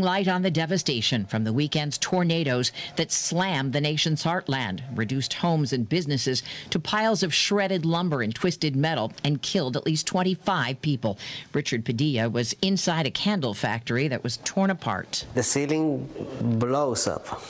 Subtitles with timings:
[0.00, 5.70] Light on the devastation from the weekend's tornadoes that slammed the nation's heartland, reduced homes
[5.70, 10.80] and businesses to piles of shredded lumber and twisted metal, and killed at least 25
[10.80, 11.18] people.
[11.52, 15.26] Richard Padilla was inside a candle factory that was torn apart.
[15.34, 16.08] The ceiling
[16.40, 17.42] blows up.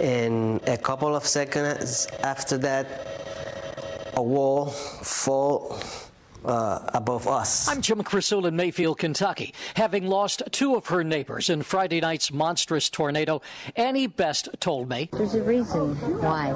[0.00, 5.78] In a couple of seconds after that, a wall fall
[6.44, 7.68] uh, above us.
[7.68, 9.54] I'm Jim Krasula in Mayfield, Kentucky.
[9.74, 13.40] Having lost two of her neighbors in Friday night's monstrous tornado,
[13.76, 15.08] Annie Best told me.
[15.12, 16.50] There's a reason why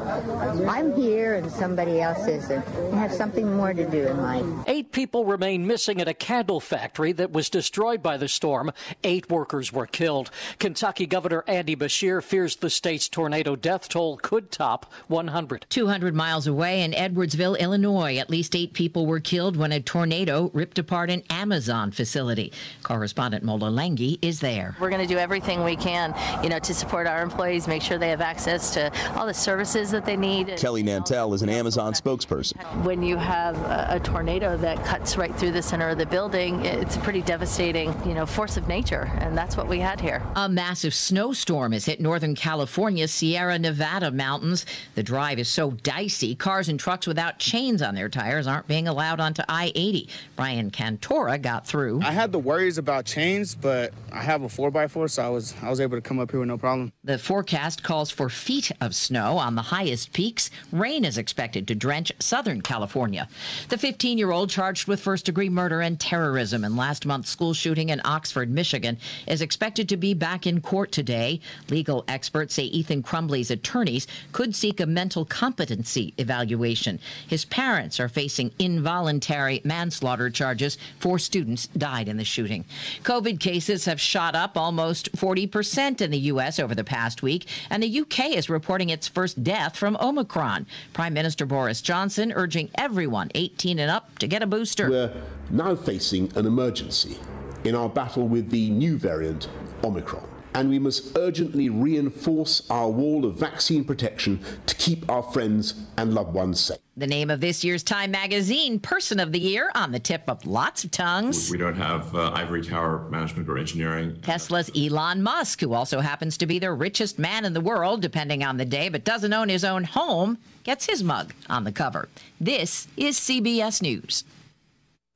[0.69, 2.64] I'm here and somebody else isn't.
[2.92, 4.64] I have something more to do in life.
[4.66, 8.73] Eight people remain missing at a candle factory that was destroyed by the storm.
[9.05, 10.30] Eight workers were killed.
[10.59, 15.66] Kentucky Governor Andy Beshear fears the state's tornado death toll could top 100.
[15.69, 19.80] 200 miles away in Edwardsville, Illinois, at least eight people were killed when a a
[19.80, 22.52] tornado ripped apart an Amazon facility.
[22.82, 24.74] Correspondent Mola Lenghi is there.
[24.80, 27.96] We're going to do everything we can, you know, to support our employees, make sure
[27.96, 30.56] they have access to all the services that they need.
[30.56, 32.56] Kelly Nantel is an Amazon spokesperson.
[32.83, 36.64] When you have a, a tornado that cuts right through the center of the building,
[36.64, 40.25] it's a pretty devastating, you know, force of nature, and that's what we had here.
[40.34, 44.66] A massive snowstorm has hit Northern California's Sierra Nevada mountains.
[44.97, 48.88] The drive is so dicey, cars and trucks without chains on their tires aren't being
[48.88, 50.08] allowed onto I 80.
[50.36, 52.00] Brian Cantora got through.
[52.02, 55.70] I had the worries about chains, but I have a 4x4, so I was, I
[55.70, 56.92] was able to come up here with no problem.
[57.05, 60.50] The forecast calls for feet of snow on the highest peaks.
[60.72, 63.28] Rain is expected to drench Southern California.
[63.69, 67.55] The 15 year old charged with first degree murder and terrorism in last month's school
[67.55, 71.41] shooting in Oxford, Michigan, is expected to be back in court today.
[71.70, 76.98] Legal experts say Ethan Crumbley's attorneys could seek a mental competency evaluation.
[77.27, 80.78] His parents are facing involuntary manslaughter charges.
[80.98, 82.64] Four students died in the shooting.
[83.03, 86.59] COVID cases have shot up almost 40% in the U.S.
[86.59, 88.37] over the past week, and the U.K.
[88.37, 90.67] is reporting its first death from Omicron.
[90.92, 94.91] Prime Minister Boris Johnson urging everyone 18 and up to get a booster.
[94.91, 97.19] We're now facing an emergency
[97.65, 99.49] in our battle with the new variant,
[99.84, 105.86] Omicron and we must urgently reinforce our wall of vaccine protection to keep our friends
[105.96, 106.78] and loved ones safe.
[106.96, 110.44] The name of this year's Time Magazine Person of the Year on the tip of
[110.44, 111.48] lots of tongues.
[111.48, 114.19] We don't have uh, ivory tower management or engineering.
[114.20, 118.42] Tesla's Elon Musk, who also happens to be the richest man in the world, depending
[118.42, 122.08] on the day, but doesn't own his own home, gets his mug on the cover.
[122.40, 124.25] This is CBS News.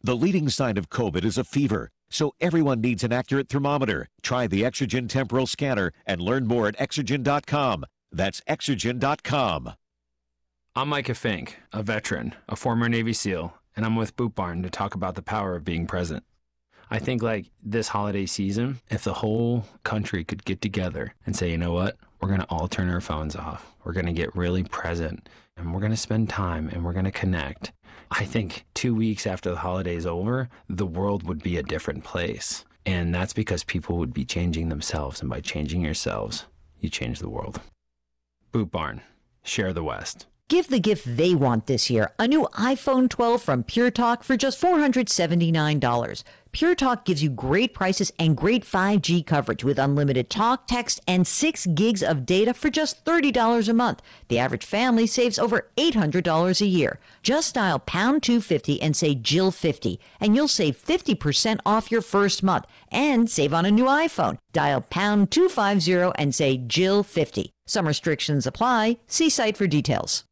[0.05, 1.91] The leading sign of COVID is a fever.
[2.13, 4.09] So everyone needs an accurate thermometer.
[4.21, 7.87] Try the Exergen temporal scanner and learn more at exergen.com.
[8.13, 9.73] That's exergen.com.
[10.77, 14.69] I'm Micah Fink, a veteran, a former Navy SEAL, and I'm with Boot Barn to
[14.69, 16.23] talk about the power of being present.
[16.91, 21.51] I think like this holiday season, if the whole country could get together and say,
[21.51, 23.75] you know what, we're going to all turn our phones off.
[23.85, 27.05] We're going to get really present and we're going to spend time and we're going
[27.05, 27.73] to connect.
[28.11, 32.65] I think two weeks after the holiday's over, the world would be a different place.
[32.85, 35.21] And that's because people would be changing themselves.
[35.21, 36.47] And by changing yourselves,
[36.81, 37.61] you change the world.
[38.51, 39.03] Boot Barn,
[39.43, 40.27] share the West.
[40.49, 44.37] Give the gift they want this year a new iPhone 12 from Pure Talk for
[44.37, 46.25] just $479.
[46.53, 51.27] Pure Talk gives you great prices and great 5G coverage with unlimited talk, text, and
[51.27, 54.03] 6 gigs of data for just $30 a month.
[54.29, 57.01] The average family saves over $800 a year.
[57.23, 62.67] Just dial pound 250 and say Jill50, and you'll save 50% off your first month
[62.91, 64.37] and save on a new iPhone.
[64.53, 67.49] Dial pound 250 and say Jill50.
[67.67, 68.99] Some restrictions apply.
[69.07, 70.25] See site for details.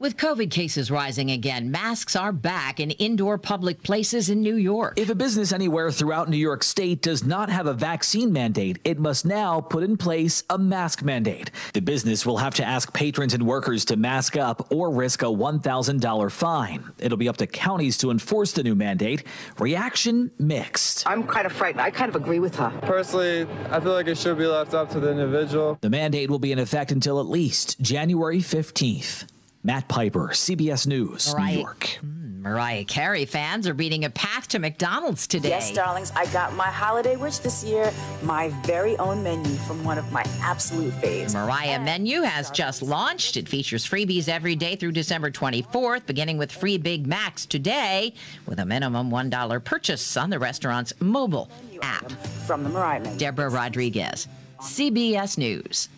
[0.00, 4.94] With COVID cases rising again, masks are back in indoor public places in New York.
[4.96, 9.00] If a business anywhere throughout New York State does not have a vaccine mandate, it
[9.00, 11.50] must now put in place a mask mandate.
[11.72, 15.26] The business will have to ask patrons and workers to mask up or risk a
[15.26, 16.84] $1,000 fine.
[17.00, 19.24] It'll be up to counties to enforce the new mandate.
[19.58, 21.08] Reaction mixed.
[21.08, 21.80] I'm kind of frightened.
[21.80, 22.70] I kind of agree with her.
[22.82, 25.76] Personally, I feel like it should be left up to the individual.
[25.80, 29.24] The mandate will be in effect until at least January 15th.
[29.64, 31.98] Matt Piper, CBS News, Mariah, New York.
[32.04, 35.48] Mm, Mariah Carey fans are beating a path to McDonald's today.
[35.48, 39.98] Yes, darlings, I got my holiday wish this year, my very own menu from one
[39.98, 41.34] of my absolute faves.
[41.34, 43.36] Mariah Menu has just launched.
[43.36, 48.14] It features freebies every day through December 24th, beginning with free Big Macs today,
[48.46, 51.50] with a minimum $1 purchase on the restaurant's mobile
[51.82, 52.10] app.
[52.46, 53.18] From the Mariah Menu.
[53.18, 54.28] Deborah Rodriguez,
[54.60, 55.88] CBS News.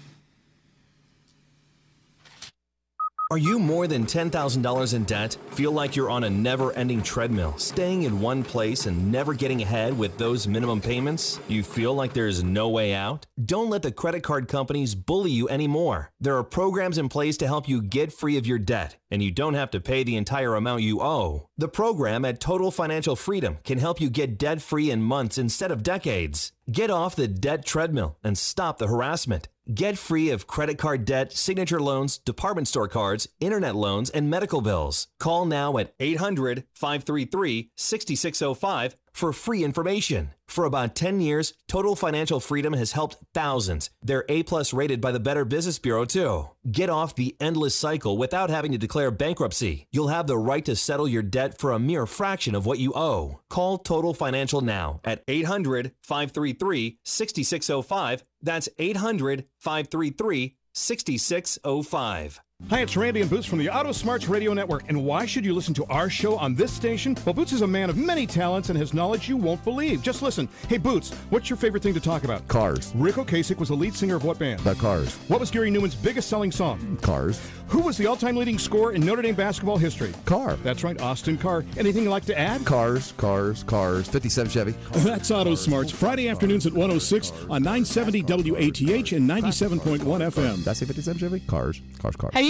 [3.32, 5.36] Are you more than $10,000 in debt?
[5.50, 9.62] Feel like you're on a never ending treadmill, staying in one place and never getting
[9.62, 11.38] ahead with those minimum payments?
[11.46, 13.26] You feel like there's no way out?
[13.40, 16.10] Don't let the credit card companies bully you anymore.
[16.18, 19.30] There are programs in place to help you get free of your debt, and you
[19.30, 21.46] don't have to pay the entire amount you owe.
[21.56, 25.70] The program at Total Financial Freedom can help you get debt free in months instead
[25.70, 26.50] of decades.
[26.70, 29.48] Get off the debt treadmill and stop the harassment.
[29.74, 34.60] Get free of credit card debt, signature loans, department store cards, internet loans, and medical
[34.60, 35.08] bills.
[35.18, 40.32] Call now at 800 533 6605 for free information.
[40.48, 43.90] For about 10 years, Total Financial Freedom has helped thousands.
[44.02, 46.48] They're A plus rated by the Better Business Bureau too.
[46.72, 49.86] Get off the endless cycle without having to declare bankruptcy.
[49.92, 52.94] You'll have the right to settle your debt for a mere fraction of what you
[52.96, 53.40] owe.
[53.50, 58.24] Call Total Financial now at 800 533 6605.
[58.40, 62.40] That's 800 533 6605.
[62.68, 64.84] Hi, it's Randy and Boots from the Auto Smarts Radio Network.
[64.88, 67.16] And why should you listen to our show on this station?
[67.24, 70.02] Well, Boots is a man of many talents and has knowledge you won't believe.
[70.02, 70.48] Just listen.
[70.68, 72.46] Hey, Boots, what's your favorite thing to talk about?
[72.46, 72.92] Cars.
[72.94, 74.60] Ric Ocasek was the lead singer of what band?
[74.60, 75.16] The Cars.
[75.26, 76.96] What was Gary Numan's biggest selling song?
[77.02, 77.40] Cars.
[77.66, 80.12] Who was the all-time leading scorer in Notre Dame basketball history?
[80.24, 80.54] Car.
[80.62, 81.64] That's right, Austin Carr.
[81.76, 82.64] Anything you'd like to add?
[82.66, 84.06] Cars, cars, cars.
[84.08, 84.74] 57 Chevy.
[84.92, 85.90] That's Auto Smarts.
[85.90, 90.64] Friday afternoons at 106 on 970 WATH and 97.1 FM.
[90.64, 91.40] That's I say 57 Chevy?
[91.40, 92.34] Cars, cars, cars.
[92.34, 92.49] Have you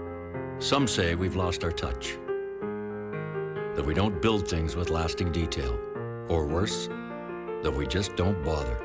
[0.61, 2.19] Some say we've lost our touch,
[3.75, 5.79] that we don't build things with lasting detail,
[6.29, 6.87] or worse,
[7.63, 8.77] that we just don't bother.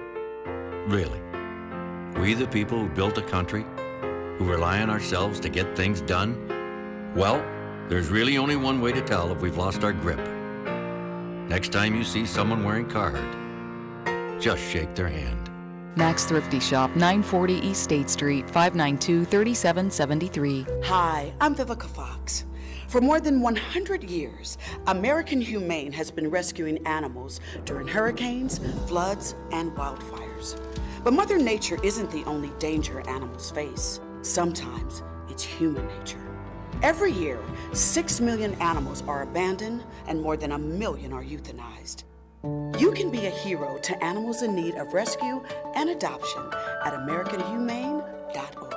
[0.89, 1.21] Really,
[2.19, 3.67] we the people who built a country,
[4.39, 7.45] who rely on ourselves to get things done, well,
[7.91, 10.27] there's really only one way to tell if we've lost our grip.
[11.47, 15.51] Next time you see someone wearing Carhartt, just shake their hand.
[15.97, 20.67] Max Thrifty Shop, 940 East State Street, 592 3773.
[20.85, 22.45] Hi, I'm Vivica Fox.
[22.87, 24.59] For more than 100 years,
[24.89, 30.61] American Humane has been rescuing animals during hurricanes, floods, and wildfires.
[31.03, 33.99] But Mother Nature isn't the only danger animals face.
[34.21, 36.21] Sometimes it's human nature.
[36.83, 37.41] Every year,
[37.73, 42.05] 6 million animals are abandoned and more than a million are euthanized.
[42.43, 45.43] You can be a hero to animals in need of rescue
[45.75, 46.51] and adoption
[46.85, 48.76] at AmericanHumane.org.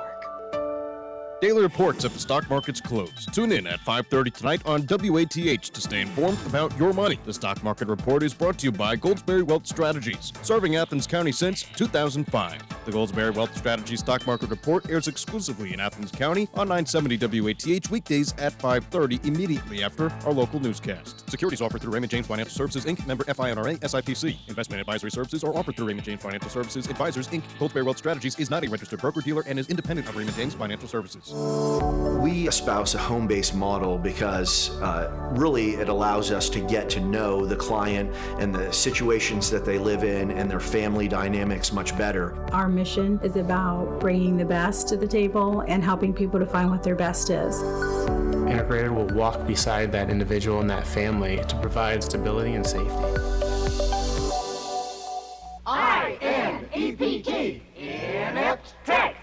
[1.40, 3.24] Daily reports if the stock market's close.
[3.32, 7.18] Tune in at 5:30 tonight on WATH to stay informed about your money.
[7.24, 11.32] The stock market report is brought to you by Goldsberry Wealth Strategies, serving Athens County
[11.32, 12.60] since 2005.
[12.84, 17.90] The Goldsberry Wealth Strategies stock market report airs exclusively in Athens County on 970 WATH
[17.90, 21.30] weekdays at 5:30 immediately after our local newscast.
[21.30, 24.36] Securities offered through Raymond James Financial Services Inc., member FINRA SIPC.
[24.48, 27.42] Investment advisory services are offered through Raymond James Financial Services Advisors Inc.
[27.58, 30.52] Goldsberry Wealth Strategies is not a registered broker dealer and is independent of Raymond James
[30.52, 31.29] Financial Services.
[31.32, 37.00] We espouse a home based model because uh, really it allows us to get to
[37.00, 41.96] know the client and the situations that they live in and their family dynamics much
[41.96, 42.34] better.
[42.52, 46.68] Our mission is about bringing the best to the table and helping people to find
[46.68, 47.62] what their best is.
[48.50, 53.04] Integrated will walk beside that individual and that family to provide stability and safety.
[55.64, 59.14] I N E P T Inept Tech.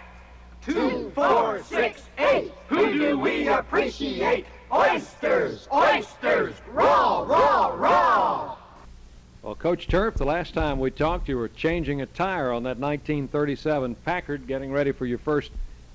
[0.67, 2.51] Two, four, six, eight.
[2.67, 4.45] Who do we appreciate?
[4.69, 8.57] Oysters, oysters, raw, raw, raw.
[9.41, 12.79] Well, Coach Turf, the last time we talked, you were changing a tire on that
[12.79, 15.51] 1937 Packard, getting ready for your first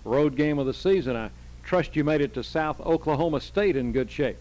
[0.06, 1.16] road game of the season.
[1.16, 1.28] I
[1.62, 4.38] trust you made it to South Oklahoma State in good shape.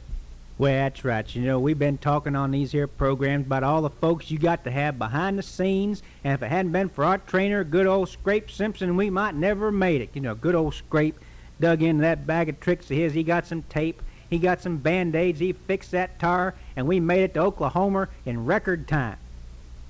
[0.57, 1.35] Well, that's right.
[1.35, 4.63] You know, we've been talking on these here programs about all the folks you got
[4.65, 8.09] to have behind the scenes, and if it hadn't been for our trainer, good old
[8.09, 10.11] Scrape Simpson, we might never have made it.
[10.13, 11.17] You know, good old Scrape
[11.59, 13.13] dug into that bag of tricks of his.
[13.13, 17.23] He got some tape, he got some band-aids, he fixed that tire, and we made
[17.23, 19.17] it to Oklahoma in record time.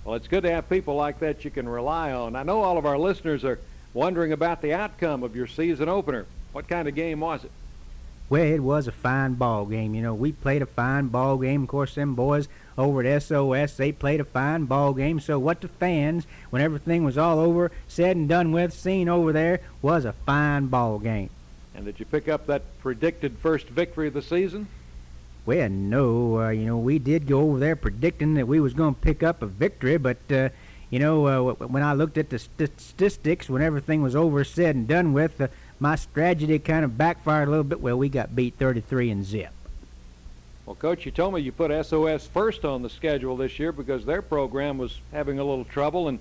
[0.05, 2.35] Well, it's good to have people like that you can rely on.
[2.35, 3.59] I know all of our listeners are
[3.93, 6.25] wondering about the outcome of your season opener.
[6.53, 7.51] What kind of game was it?
[8.31, 9.93] Well, it was a fine ball game.
[9.93, 11.63] You know, we played a fine ball game.
[11.63, 12.47] Of course, them boys
[12.77, 15.19] over at SOS, they played a fine ball game.
[15.19, 19.33] So what the fans, when everything was all over, said and done with, seen over
[19.33, 21.29] there, was a fine ball game.
[21.75, 24.67] And did you pick up that predicted first victory of the season?
[25.45, 28.95] Well, no, uh, you know, we did go over there predicting that we was going
[28.95, 30.47] to pick up a victory, but uh,
[30.89, 34.87] you know, uh, when I looked at the statistics, when everything was over, said and
[34.87, 35.47] done with, uh,
[35.81, 37.81] my strategy kind of backfired a little bit.
[37.81, 39.49] Well, we got beat 33 and zip.
[40.67, 44.05] Well, Coach, you told me you put SOS first on the schedule this year because
[44.05, 46.19] their program was having a little trouble, and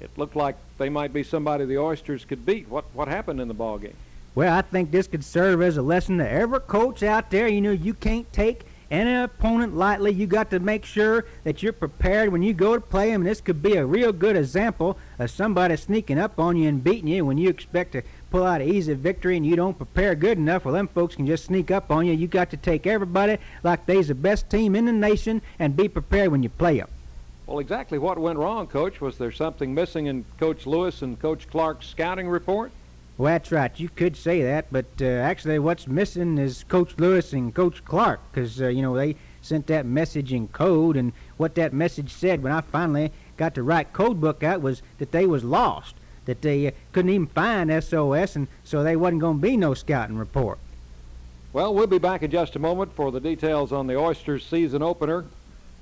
[0.00, 2.68] it looked like they might be somebody the Oysters could beat.
[2.68, 3.96] What what happened in the ball game?
[4.36, 7.48] Well, I think this could serve as a lesson to every coach out there.
[7.48, 10.12] You know, you can't take any opponent lightly.
[10.12, 13.22] You got to make sure that you're prepared when you go to play them.
[13.22, 16.82] And this could be a real good example of somebody sneaking up on you and
[16.82, 20.14] beating you when you expect to pull out an easy victory and you don't prepare
[20.14, 20.64] good enough.
[20.64, 22.12] Well, them folks can just sneak up on you.
[22.12, 25.88] You got to take everybody like they's the best team in the nation and be
[25.88, 26.88] prepared when you play them.
[27.46, 29.00] Well, exactly what went wrong, Coach?
[29.00, 32.70] Was there something missing in Coach Lewis and Coach Clark's scouting report?
[33.18, 33.78] Well, that's right.
[33.78, 38.20] You could say that, but uh, actually, what's missing is Coach Lewis and Coach Clark,
[38.30, 42.42] because uh, you know they sent that message in code, and what that message said
[42.42, 45.96] when I finally got to write code book out was that they was lost,
[46.30, 49.74] that they uh, couldn't even find SOS, and so they wasn't going to be no
[49.74, 50.60] scouting report.
[51.52, 54.80] Well, we'll be back in just a moment for the details on the Oysters season
[54.80, 55.24] opener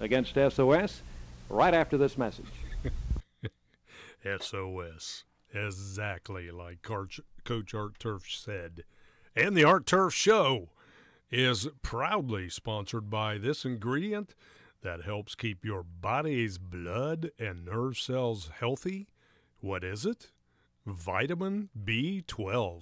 [0.00, 1.02] against SOS,
[1.50, 2.46] right after this message.
[4.40, 5.24] SOS.
[5.52, 8.84] Exactly like Coach, Coach Art Turf said.
[9.36, 10.70] And the Art Turf Show
[11.30, 14.34] is proudly sponsored by this ingredient
[14.82, 19.08] that helps keep your body's blood and nerve cells healthy.
[19.60, 20.30] What is it?
[20.88, 22.80] Vitamin B12.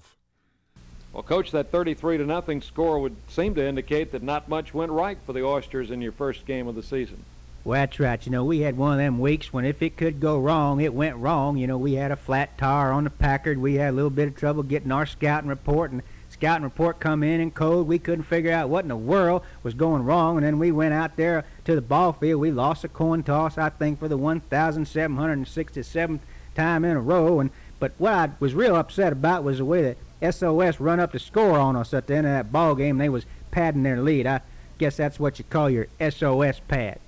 [1.13, 4.93] Well, coach, that 33 to nothing score would seem to indicate that not much went
[4.93, 7.25] right for the Oysters in your first game of the season.
[7.65, 8.25] Well, that's right.
[8.25, 10.95] You know, we had one of them weeks when if it could go wrong, it
[10.95, 11.57] went wrong.
[11.57, 13.59] You know, we had a flat tire on the Packard.
[13.59, 17.25] We had a little bit of trouble getting our scouting report, and scouting report come
[17.25, 17.89] in in code.
[17.89, 20.95] We couldn't figure out what in the world was going wrong, and then we went
[20.95, 22.41] out there to the ball field.
[22.41, 26.21] We lost a coin toss, I think, for the 1,767th
[26.55, 27.41] time in a row.
[27.41, 31.13] And but what I was real upset about was the way that SOS run up
[31.13, 32.99] the score on us at the end of that ball game.
[32.99, 34.27] They was padding their lead.
[34.27, 34.41] I
[34.79, 37.01] guess that's what you call your SOS pad.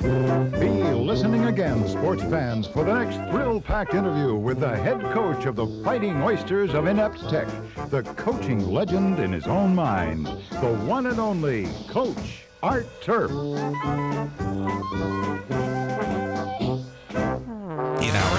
[0.00, 5.56] Be listening again, sports fans, for the next thrill-packed interview with the head coach of
[5.56, 7.48] the Fighting Oysters of Inept Tech,
[7.90, 13.30] the coaching legend in his own mind, the one and only Coach Art Turf.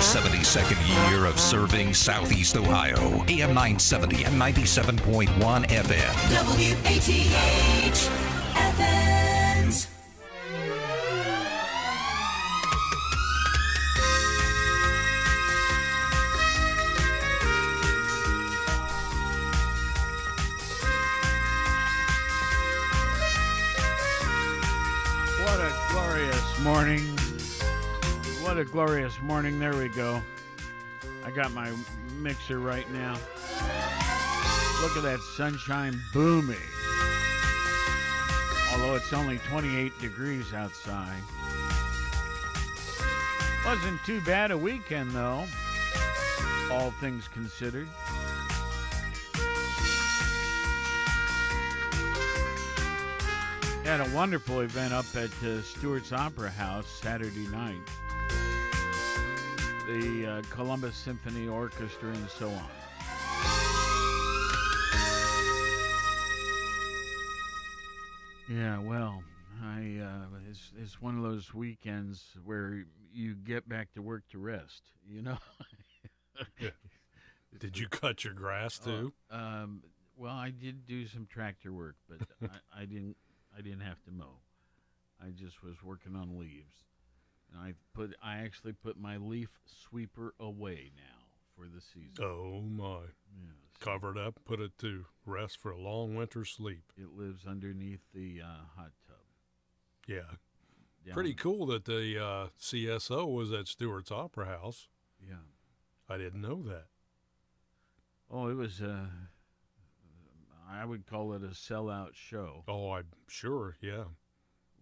[0.05, 5.27] In our 72nd year of serving Southeast Ohio, AM 970 and 97.1
[5.65, 6.13] FM.
[6.45, 8.09] WATH
[8.55, 9.87] Athens.
[25.41, 27.14] What a glorious morning.
[28.55, 29.59] What a glorious morning.
[29.59, 30.23] There we go.
[31.25, 31.73] I got my
[32.19, 33.15] mixer right now.
[34.81, 36.55] Look at that sunshine booming.
[38.71, 41.21] Although it's only 28 degrees outside.
[43.65, 45.43] Wasn't too bad a weekend, though,
[46.71, 47.89] all things considered.
[53.85, 57.77] Had a wonderful event up at uh, Stuart's Opera House Saturday night.
[59.85, 62.67] The uh, Columbus Symphony Orchestra and so on.
[68.49, 69.21] Yeah, well,
[69.63, 74.39] I uh, it's it's one of those weekends where you get back to work to
[74.39, 74.81] rest.
[75.07, 75.37] You know.
[77.59, 79.13] Did you cut your grass too?
[79.31, 79.83] Uh, um,
[80.17, 82.27] well, I did do some tractor work, but
[82.75, 83.17] I, I didn't
[83.57, 84.39] I didn't have to mow.
[85.21, 86.85] I just was working on leaves.
[87.51, 92.23] And I put I actually put my leaf sweeper away now for the season.
[92.23, 93.01] Oh my.
[93.37, 96.91] Yeah, so Covered up, put it to rest for a long winter sleep.
[96.97, 99.17] It lives underneath the uh, hot tub.
[100.07, 100.37] Yeah.
[101.05, 104.87] Down Pretty cool that the uh, CSO was at Stuart's Opera House.
[105.21, 105.35] Yeah.
[106.09, 106.85] I didn't know that.
[108.29, 109.05] Oh, it was uh,
[110.75, 112.63] I would call it a sellout show.
[112.67, 113.77] Oh, I'm sure.
[113.81, 114.05] Yeah,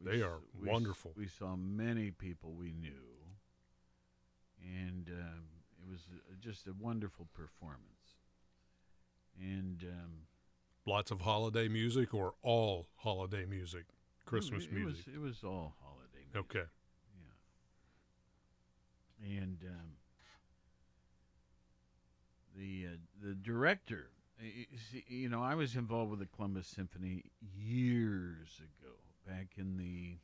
[0.03, 1.13] we they are we wonderful.
[1.15, 2.91] we saw many people we knew,
[4.61, 5.43] and um,
[5.81, 6.01] it was
[6.39, 8.17] just a wonderful performance.
[9.39, 10.11] And um,
[10.85, 13.85] lots of holiday music, or all holiday music,
[14.25, 15.05] Christmas it, music.
[15.07, 16.25] Was, it was all holiday.
[16.33, 16.55] Music.
[16.55, 16.67] Okay.
[19.21, 19.39] Yeah.
[19.39, 19.97] And um,
[22.55, 22.97] the uh,
[23.27, 24.12] the director, y- y- see,
[25.07, 27.23] you know, I was involved with the Columbus Symphony
[27.57, 28.93] years ago,
[29.27, 30.17] back in the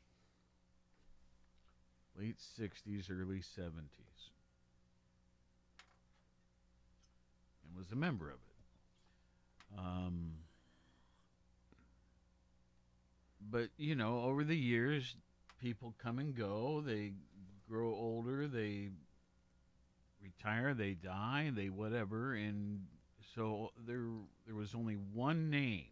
[2.18, 4.30] late 60s, early 70s,
[7.64, 9.80] and was a member of it.
[9.80, 10.32] Um,
[13.52, 15.16] but, you know, over the years,
[15.62, 17.14] people come and go, they
[17.70, 18.90] grow older, they
[20.22, 22.82] retire, they die, they whatever, and
[23.40, 24.04] so there
[24.46, 25.86] there was only one name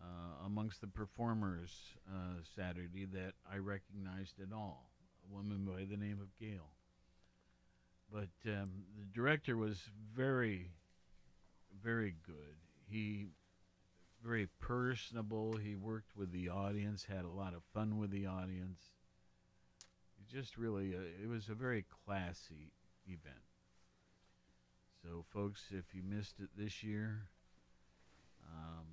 [0.00, 1.72] uh, amongst the performers
[2.08, 4.92] uh, Saturday that I recognized at all,
[5.28, 6.70] a woman by the name of Gail.
[8.12, 9.80] But um, the director was
[10.14, 10.70] very,
[11.82, 12.56] very good.
[12.88, 13.26] He
[14.24, 15.56] very personable.
[15.56, 18.78] He worked with the audience, had a lot of fun with the audience
[20.32, 22.72] just really a, it was a very classy
[23.06, 23.45] event
[25.06, 27.28] so folks if you missed it this year
[28.52, 28.86] um,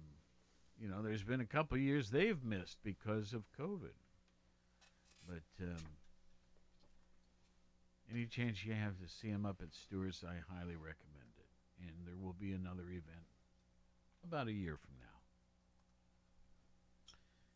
[0.79, 3.97] you know there's been a couple years they've missed because of covid
[5.27, 5.83] but um,
[8.11, 12.05] any chance you have to see them up at stuart's i highly recommend it and
[12.05, 13.27] there will be another event
[14.23, 15.19] about a year from now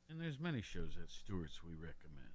[0.09, 2.33] and there's many shows at stuart's we recommend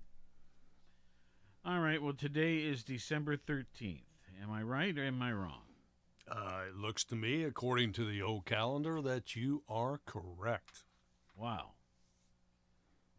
[1.65, 2.03] all right.
[2.03, 4.01] Well, today is December 13th.
[4.43, 5.63] Am I right or am I wrong?
[6.31, 10.85] Uh, it looks to me, according to the old calendar, that you are correct.
[11.37, 11.73] Wow.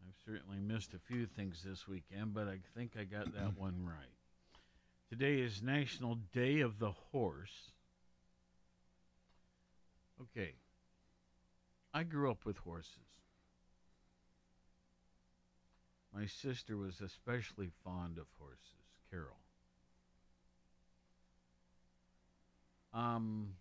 [0.06, 3.84] I've certainly missed a few things this weekend, but I think I got that one
[3.84, 3.96] right.
[5.10, 7.72] Today is National Day of the Horse.
[10.20, 10.54] Okay.
[11.92, 12.88] I grew up with horses.
[16.12, 19.43] My sister was especially fond of horses, Carol.
[22.94, 23.54] Um,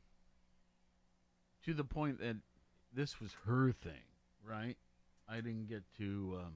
[1.66, 2.38] to the point that
[2.94, 4.04] this was her thing,
[4.48, 4.78] right?
[5.28, 6.54] I didn't get to um,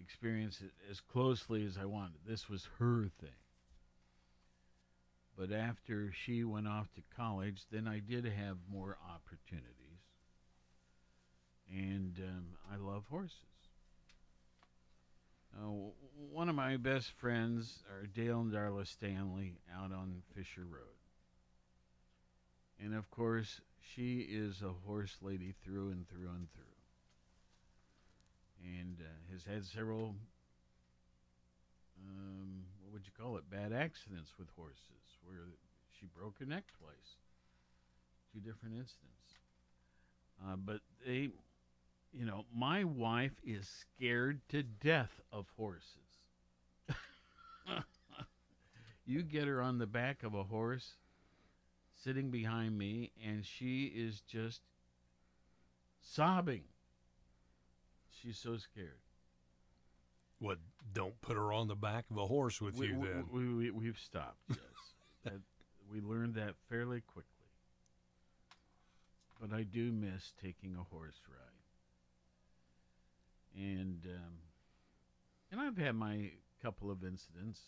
[0.00, 2.18] experience it as closely as I wanted.
[2.26, 3.30] This was her thing.
[5.36, 9.72] But after she went off to college, then I did have more opportunities.
[11.70, 13.55] And um, I love horses.
[15.56, 15.70] Uh,
[16.32, 20.82] one of my best friends are Dale and Darla Stanley out on Fisher Road.
[22.78, 23.60] And of course,
[23.94, 26.64] she is a horse lady through and through and through.
[28.62, 30.14] And uh, has had several,
[32.06, 35.54] um, what would you call it, bad accidents with horses where
[35.98, 37.16] she broke her neck twice.
[38.34, 39.38] Two different incidents.
[40.44, 41.30] Uh, but they
[42.12, 45.82] you know, my wife is scared to death of horses.
[49.06, 50.94] you get her on the back of a horse
[52.02, 54.60] sitting behind me, and she is just
[56.00, 56.62] sobbing.
[58.22, 59.00] She's so scared.
[60.38, 60.58] What?
[60.92, 63.24] Don't put her on the back of a horse with we, you we, then.
[63.30, 64.58] We, we, we've stopped, yes.
[65.24, 65.40] that,
[65.92, 67.32] we learned that fairly quickly.
[69.40, 71.45] But I do miss taking a horse ride
[73.56, 74.34] and um,
[75.50, 76.30] and I've had my
[76.62, 77.60] couple of incidents.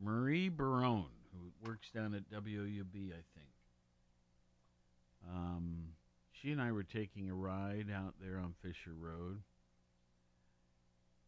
[0.00, 3.52] Marie Barone, who works down at WUB, I think.
[5.28, 5.84] Um,
[6.32, 9.40] she and I were taking a ride out there on Fisher Road,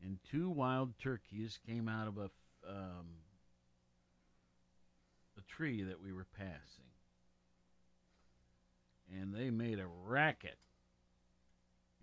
[0.02, 2.30] and two wild turkeys came out of a
[2.68, 3.06] um,
[5.38, 6.90] a tree that we were passing,
[9.18, 10.58] and they made a racket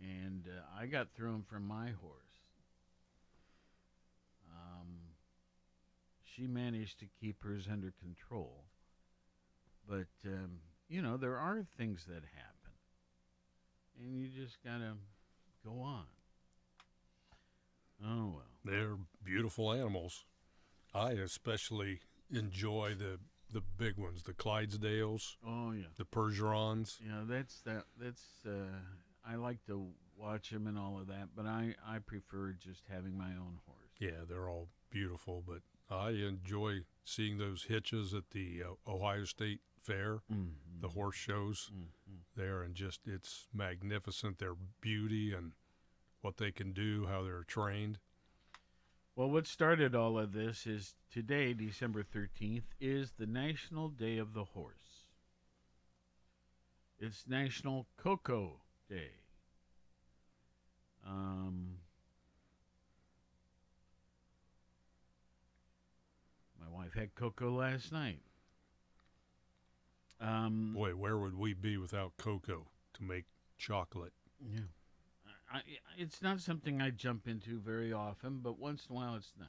[0.02, 2.26] and uh, I got through him from my horse.
[4.52, 4.88] Um,
[6.24, 8.66] she managed to keep hers under control,
[9.88, 12.74] but um, you know there are things that happen,
[14.00, 14.94] and you just gotta
[15.64, 16.06] go on.
[18.04, 18.44] Oh well.
[18.64, 20.26] They're beautiful animals.
[20.94, 22.00] I especially
[22.32, 23.20] enjoy the
[23.52, 25.36] the big ones, the Clydesdales.
[25.46, 25.86] Oh yeah.
[25.98, 27.00] The Percherons.
[27.06, 27.84] Yeah, that's that.
[28.00, 28.24] That's.
[28.46, 28.80] Uh,
[29.28, 33.18] I like to watch them and all of that, but I I prefer just having
[33.18, 33.80] my own horse.
[34.00, 39.62] Yeah, they're all beautiful, but I enjoy seeing those hitches at the uh, Ohio State
[39.82, 40.82] Fair, Mhm.
[40.82, 42.20] the horse shows Mhm.
[42.36, 44.40] there, and just it's magnificent.
[44.40, 45.54] Their beauty and
[46.22, 48.00] what they can do, how they're trained.
[49.16, 54.34] Well, what started all of this is today, December 13th, is the National Day of
[54.34, 55.08] the Horse.
[56.98, 59.12] It's National Cocoa Day.
[61.06, 61.78] Um,
[66.60, 68.20] my wife had cocoa last night.
[70.20, 73.26] Um, Boy, where would we be without cocoa to make
[73.58, 74.14] chocolate?
[74.42, 74.60] Yeah.
[75.52, 75.62] I, I-
[75.98, 79.48] it's not something I jump into very often, but once in a while it's nice.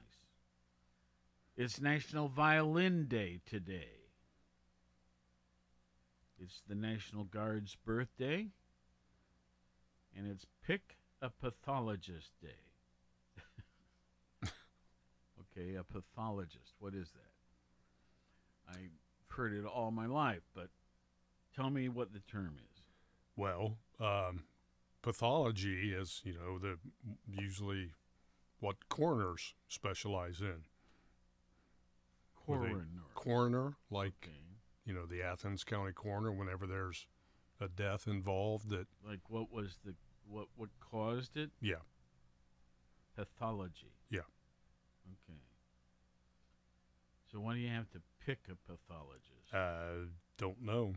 [1.57, 3.89] It's National Violin Day today.
[6.39, 8.49] It's the National Guard's birthday,
[10.17, 12.49] and it's Pick a Pathologist Day.
[15.41, 16.75] okay, a pathologist.
[16.79, 18.73] What is that?
[18.75, 18.91] I've
[19.29, 20.69] heard it all my life, but
[21.55, 22.83] tell me what the term is.
[23.37, 24.45] Well, um,
[25.03, 26.79] pathology is, you know, the
[27.29, 27.93] usually
[28.61, 30.65] what coroners specialize in.
[32.47, 32.87] Coroner.
[33.15, 34.31] Coroner, like,
[34.85, 37.07] you know, the Athens County coroner, whenever there's
[37.61, 39.95] a death involved that, Like what was the
[40.29, 41.51] what what caused it?
[41.61, 41.77] yeah,
[43.17, 43.93] Pathology.
[44.11, 44.21] yeah.
[45.07, 45.39] Okay.
[47.31, 49.53] So why do you have to pick a pathologist?
[49.53, 50.09] Uh,
[50.39, 50.95] don't know.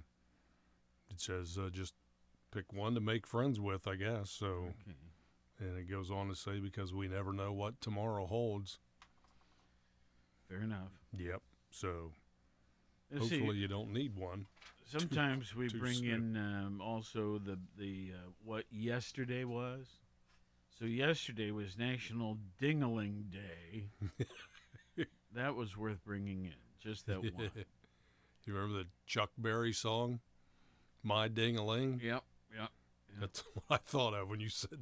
[1.11, 1.93] It says uh, just
[2.51, 4.29] pick one to make friends with, I guess.
[4.29, 4.97] So, okay.
[5.59, 8.79] and it goes on to say because we never know what tomorrow holds.
[10.47, 10.91] Fair enough.
[11.17, 11.41] Yep.
[11.71, 12.11] So,
[13.11, 13.37] Let's see.
[13.39, 14.45] hopefully you don't need one.
[14.91, 16.35] too- Sometimes we too bring soon.
[16.35, 19.87] in um, also the the uh, what yesterday was.
[20.79, 23.89] So yesterday was National Dingaling Day.
[25.35, 26.53] that was worth bringing in.
[26.81, 27.51] Just that one.
[28.45, 30.21] you remember the Chuck Berry song,
[31.03, 31.99] "My Ding-a-Ling"?
[32.03, 32.23] Yep.
[32.57, 32.69] Yep.
[33.19, 34.79] That's what I thought of when you said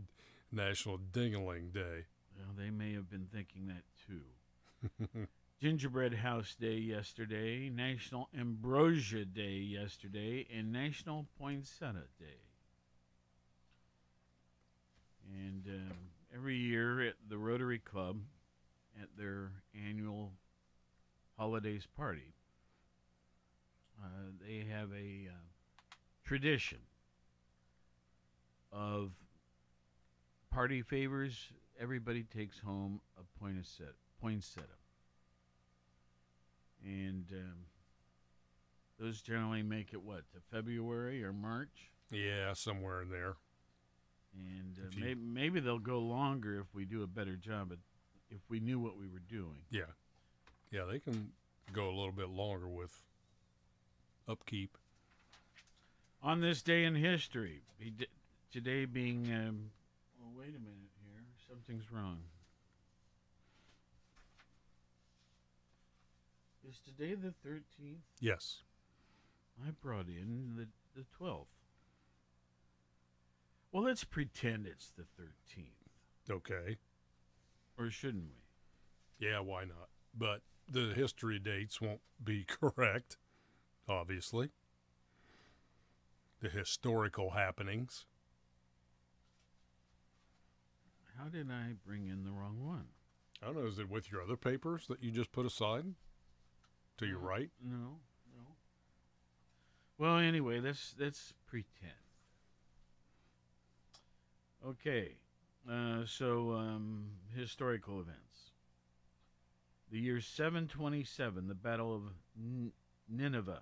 [0.51, 2.05] National Ding-a-Ling Day.
[2.37, 5.27] Well, they may have been thinking that too.
[5.59, 12.25] Gingerbread House Day yesterday, National Ambrosia Day yesterday, and National Poinsettia Day.
[15.33, 15.97] And um,
[16.35, 18.17] every year at the Rotary Club,
[19.01, 19.51] at their
[19.87, 20.31] annual
[21.39, 22.35] holidays party,
[24.03, 24.07] uh,
[24.39, 25.37] they have a uh,
[26.23, 26.79] tradition
[28.71, 29.09] of
[30.51, 31.35] party favors.
[31.81, 33.93] Everybody takes home a poinsettia.
[34.21, 34.65] poinsettia.
[36.85, 37.55] And um,
[38.99, 43.35] those generally make it what to February or March, Yeah, somewhere in there.
[44.33, 47.71] and uh, you- maybe maybe they'll go longer if we do a better job.
[47.71, 47.79] At,
[48.29, 49.59] if we knew what we were doing.
[49.71, 49.83] Yeah,
[50.71, 51.31] yeah, they can
[51.73, 52.91] go a little bit longer with
[54.27, 54.77] upkeep.
[56.21, 57.61] On this day in history,
[58.51, 59.31] today being.
[59.33, 59.71] Um,
[60.21, 61.23] oh, wait a minute here.
[61.49, 62.19] Something's wrong.
[66.67, 68.01] Is today the 13th?
[68.19, 68.63] Yes.
[69.65, 71.45] I brought in the, the 12th.
[73.71, 76.33] Well, let's pretend it's the 13th.
[76.33, 76.77] Okay.
[77.77, 79.27] Or shouldn't we?
[79.27, 79.87] Yeah, why not?
[80.13, 83.15] But the history dates won't be correct,
[83.87, 84.49] obviously.
[86.41, 88.05] The historical happenings.
[91.17, 92.87] How did I bring in the wrong one?
[93.41, 93.67] I don't know.
[93.67, 95.85] Is it with your other papers that you just put aside
[96.97, 97.49] to your right?
[97.63, 97.99] No,
[98.35, 98.43] no.
[99.97, 101.93] Well, anyway, let's let's pretend.
[104.65, 105.11] Okay,
[105.69, 107.05] uh, so um,
[107.35, 108.51] historical events.
[109.91, 112.01] The year 727, the Battle of
[112.37, 112.73] N-
[113.07, 113.61] Nineveh.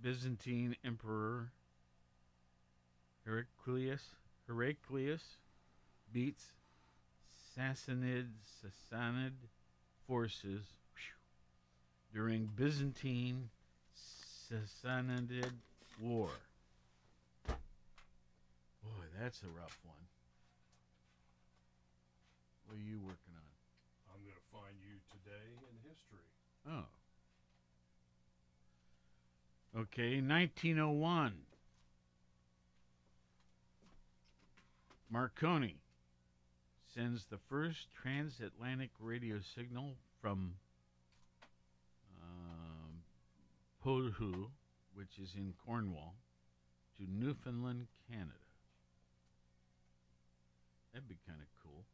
[0.00, 1.50] Byzantine Emperor
[3.24, 4.14] Heraclius
[4.46, 5.38] Heraclius
[6.12, 6.52] beats
[7.56, 8.28] Sassanid
[8.62, 9.32] Sassanid
[10.06, 10.62] forces
[12.14, 13.50] during Byzantine
[14.50, 15.50] Sassanid
[16.00, 16.30] War.
[17.46, 17.56] Boy,
[19.20, 19.96] that's a rough one.
[22.66, 23.42] What are you working on?
[24.14, 26.28] I'm going to find you today in history.
[26.68, 26.86] Oh.
[29.80, 31.32] Okay, 1901.
[35.10, 35.76] Marconi
[36.96, 40.54] sends the first transatlantic radio signal from
[42.22, 43.02] um,
[43.84, 44.46] Pohu,
[44.94, 46.14] which is in Cornwall,
[46.96, 48.32] to Newfoundland, Canada.
[50.92, 51.84] That'd be kind of cool.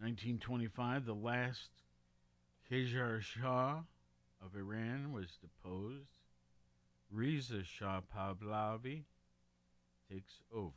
[0.00, 1.70] Nineteen twenty-five, the last
[2.70, 3.80] Qajar Shah
[4.44, 6.10] of Iran was deposed.
[7.10, 9.02] Reza Shah Pahlavi
[10.10, 10.72] takes over.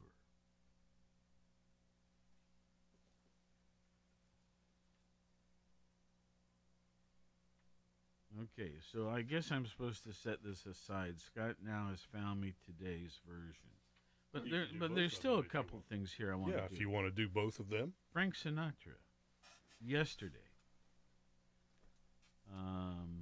[8.42, 11.16] Okay, so I guess I'm supposed to set this aside.
[11.20, 13.70] Scott now has found me today's version.
[14.32, 16.74] But You there, but there's still a couple things here I want to Yeah, to
[16.74, 17.94] if you want to do both of them.
[18.14, 18.96] Frank Sinatra,
[19.82, 20.38] yesterday,
[22.54, 23.19] um,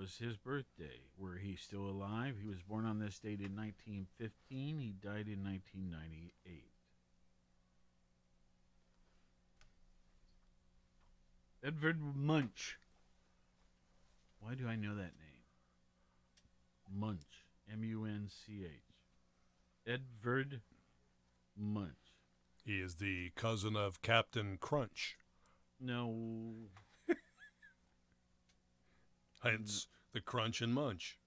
[0.00, 1.02] was his birthday.
[1.18, 2.36] Were he still alive?
[2.40, 4.78] He was born on this date in 1915.
[4.78, 6.64] He died in 1998.
[11.62, 12.78] Edvard Munch.
[14.40, 15.44] Why do I know that name?
[16.90, 17.44] Munch.
[17.70, 18.70] M U N C H.
[19.86, 20.62] Edvard
[21.54, 21.90] Munch.
[22.64, 25.18] He is the cousin of Captain Crunch.
[25.78, 26.14] No.
[29.42, 31.18] Hence the Crunch and Munch.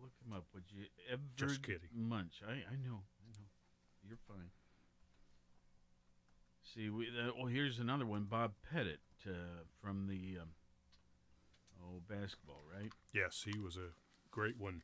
[0.00, 0.84] Look him up, would you?
[1.10, 1.90] Edvard Just kidding.
[1.94, 2.40] Munch.
[2.46, 3.02] I, I know.
[3.20, 3.48] I know.
[4.06, 4.50] You're fine.
[6.62, 8.24] See, we, uh, well, here's another one.
[8.24, 10.50] Bob Pettit uh, from the um,
[11.82, 12.92] oh basketball, right?
[13.12, 13.90] Yes, he was a
[14.30, 14.82] great one.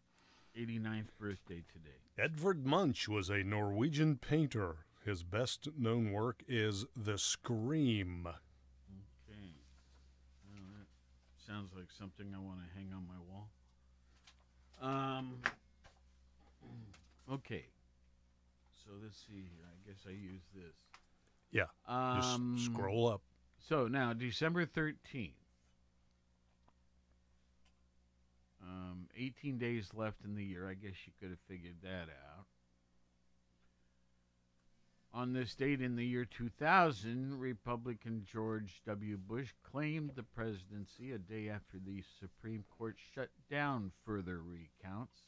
[0.58, 2.00] 89th birthday today.
[2.18, 4.86] Edvard Munch was a Norwegian painter.
[5.04, 8.26] His best known work is The Scream.
[8.26, 9.52] Okay.
[10.50, 10.86] Well, that
[11.46, 13.48] sounds like something I want to hang on my wall.
[14.82, 15.38] Um.
[17.28, 17.64] Okay.
[18.84, 19.66] So let's see here.
[19.66, 20.76] I guess I use this.
[21.50, 21.64] Yeah.
[21.88, 23.20] Um, Just scroll up.
[23.68, 25.32] So now, December 13th.
[28.62, 30.68] Um, 18 days left in the year.
[30.68, 32.35] I guess you could have figured that out.
[35.16, 39.16] On this date in the year 2000, Republican George W.
[39.16, 45.22] Bush claimed the presidency a day after the Supreme Court shut down further recounts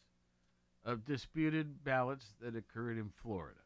[0.85, 3.61] of disputed ballots that occurred in Florida.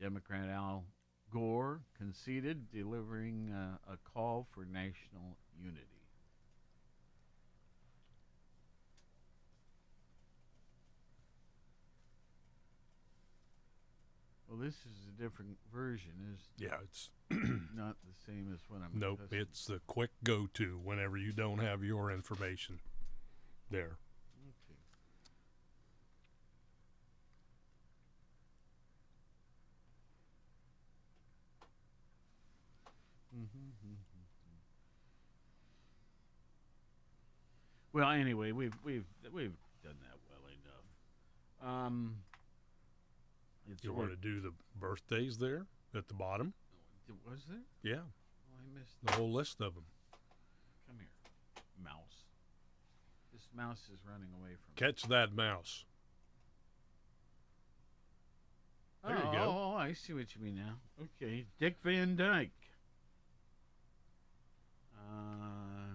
[0.00, 0.86] Democrat Al
[1.30, 5.99] Gore conceded, delivering uh, a call for national unity.
[14.50, 16.10] Well, this is a different version.
[16.34, 18.98] Is Yeah, it's not the same as what I'm.
[18.98, 22.80] Nope, accustomed- it's the quick go to whenever you don't have your information
[23.70, 23.96] there.
[24.48, 24.78] Okay.
[33.36, 34.56] Mm-hmm, mm-hmm, mm-hmm.
[37.92, 41.86] Well, anyway, we've we've we've done that well enough.
[41.86, 42.16] Um,
[43.72, 46.52] it's You want to do the birthdays there at the bottom?
[47.28, 47.58] Was there?
[47.82, 49.84] Yeah, Oh, I missed the whole list of them.
[50.86, 51.08] Come here,
[51.82, 52.24] mouse.
[53.32, 54.74] This mouse is running away from.
[54.76, 55.84] Catch that mouse.
[59.06, 59.38] There you oh, go.
[59.40, 60.76] Oh, I see what you mean now.
[61.02, 62.50] Okay, Dick Van Dyke.
[64.94, 65.94] Uh,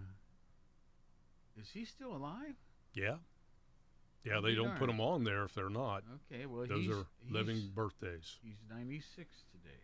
[1.62, 2.56] is he still alive?
[2.94, 3.16] Yeah.
[4.26, 6.04] Yeah, they don't put them on there if they're not.
[6.32, 8.40] Okay, well, those he's- are living birthdays.
[8.42, 9.84] He's 96 today.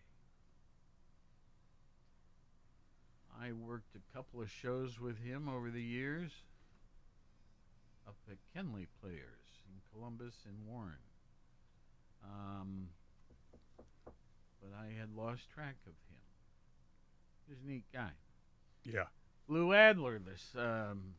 [3.39, 6.31] I worked a couple of shows with him over the years
[8.07, 10.97] up at Kenley Players in Columbus and Warren.
[12.23, 12.89] Um,
[14.05, 16.21] but I had lost track of him.
[17.47, 18.11] He's a neat guy.
[18.83, 19.05] Yeah.
[19.47, 21.15] Lou Adler, this um,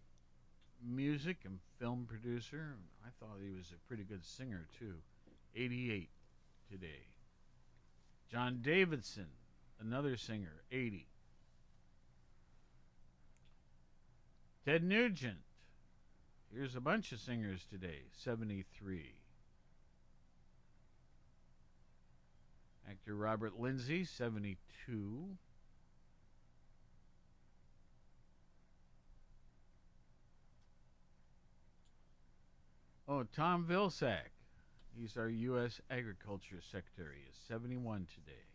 [0.87, 2.77] music and film producer.
[3.05, 4.95] I thought he was a pretty good singer too.
[5.55, 6.09] 88
[6.71, 7.07] today.
[8.31, 9.27] John Davidson,
[9.81, 11.07] another singer, 80.
[14.65, 15.39] Ted Nugent.
[16.55, 19.15] Here's a bunch of singers today, 73.
[22.89, 25.37] Actor Robert Lindsay, 72.
[33.13, 34.33] Oh, Tom Vilsack.
[34.97, 35.83] He's our U.S.
[35.91, 37.19] Agriculture Secretary.
[37.29, 38.47] Is 71 today.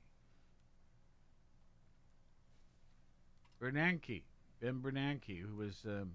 [3.61, 4.23] Bernanke,
[4.59, 6.13] Ben Bernanke, who was, um,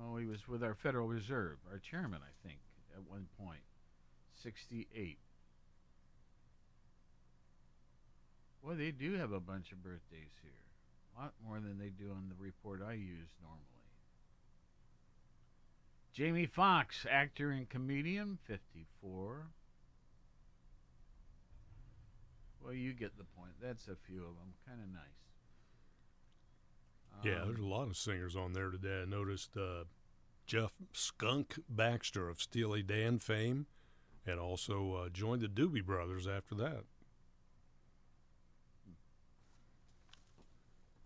[0.00, 2.60] oh, he was with our Federal Reserve, our chairman, I think,
[2.94, 3.60] at one point.
[4.42, 5.18] 68.
[8.62, 10.52] Well, they do have a bunch of birthdays here.
[11.18, 13.79] A lot more than they do on the report I use normally.
[16.20, 19.46] Jamie Foxx, actor and comedian, 54.
[22.62, 23.52] Well, you get the point.
[23.58, 24.52] That's a few of them.
[24.68, 25.02] Kind of nice.
[27.24, 29.00] Yeah, Um, there's a lot of singers on there today.
[29.00, 29.84] I noticed uh,
[30.44, 33.64] Jeff Skunk Baxter of Steely Dan fame,
[34.26, 36.84] and also uh, joined the Doobie Brothers after that.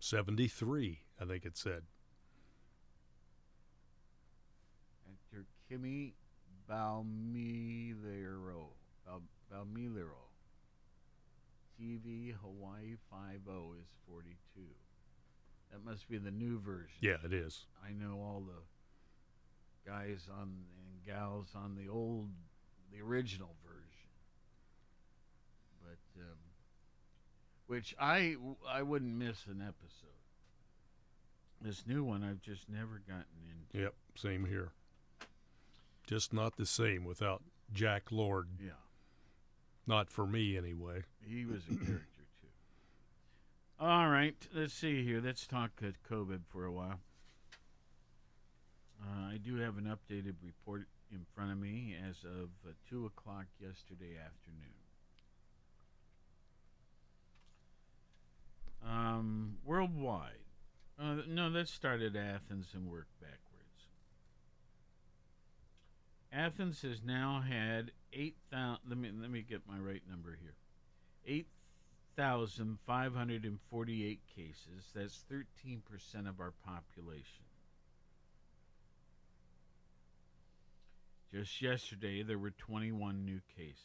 [0.01, 1.83] 73, I think it said.
[5.69, 6.13] Kimee
[6.69, 7.55] Balmilero.
[9.05, 10.25] Bal, Balmilero.
[11.79, 14.61] TV Hawaii 50 is 42.
[15.71, 16.97] That must be the new version.
[17.01, 17.65] Yeah, it is.
[17.85, 22.29] I know all the guys on and gals on the old,
[22.91, 23.81] the original version.
[25.83, 26.37] But um,
[27.67, 28.35] which I
[28.67, 30.11] I wouldn't miss an episode.
[31.61, 33.83] This new one I've just never gotten into.
[33.83, 34.71] Yep, same here.
[36.07, 38.47] Just not the same without Jack Lord.
[38.63, 38.71] Yeah.
[39.87, 41.03] Not for me, anyway.
[41.27, 42.47] He was a character too.
[43.79, 45.21] All right, let's see here.
[45.23, 45.71] Let's talk
[46.09, 46.99] COVID for a while.
[49.01, 53.05] Uh, I do have an updated report in front of me as of uh, 2
[53.05, 54.73] o'clock yesterday afternoon.
[58.83, 60.31] Um, worldwide.
[60.99, 63.44] Uh, no, let's start at Athens and work backwards.
[66.35, 68.79] Athens has now had 8,000.
[68.89, 70.55] Let me, let me get my right number here
[71.25, 74.91] 8,548 cases.
[74.93, 77.45] That's 13% of our population.
[81.33, 83.79] Just yesterday, there were 21 new cases.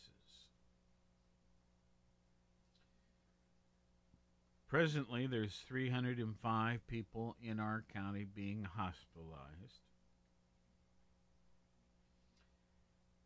[4.69, 9.81] Presently, there's 305 people in our county being hospitalized.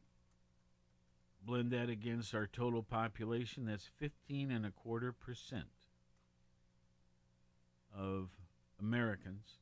[1.47, 5.71] blend that against our total population, that's 15 and a quarter percent
[7.97, 8.29] of
[8.79, 9.61] Americans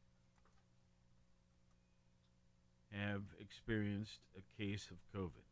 [2.91, 5.45] have experienced a case of COVID.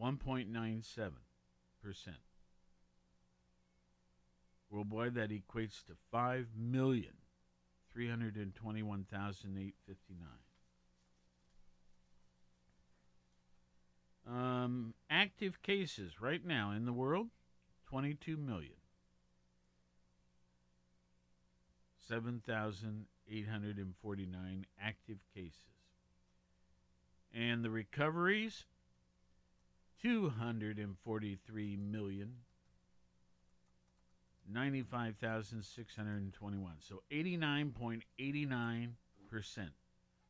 [0.00, 1.12] 1.97%.
[4.70, 7.12] Worldwide, that equates to 5 million.
[7.92, 10.28] 321,859.
[14.28, 17.28] Um, active cases right now in the world
[17.88, 18.72] 22 million.
[22.08, 25.75] 7,849 active cases.
[27.36, 28.64] And the recoveries
[30.00, 32.32] 243 million.
[34.48, 36.72] 95,621.
[36.80, 39.70] So 89.89%.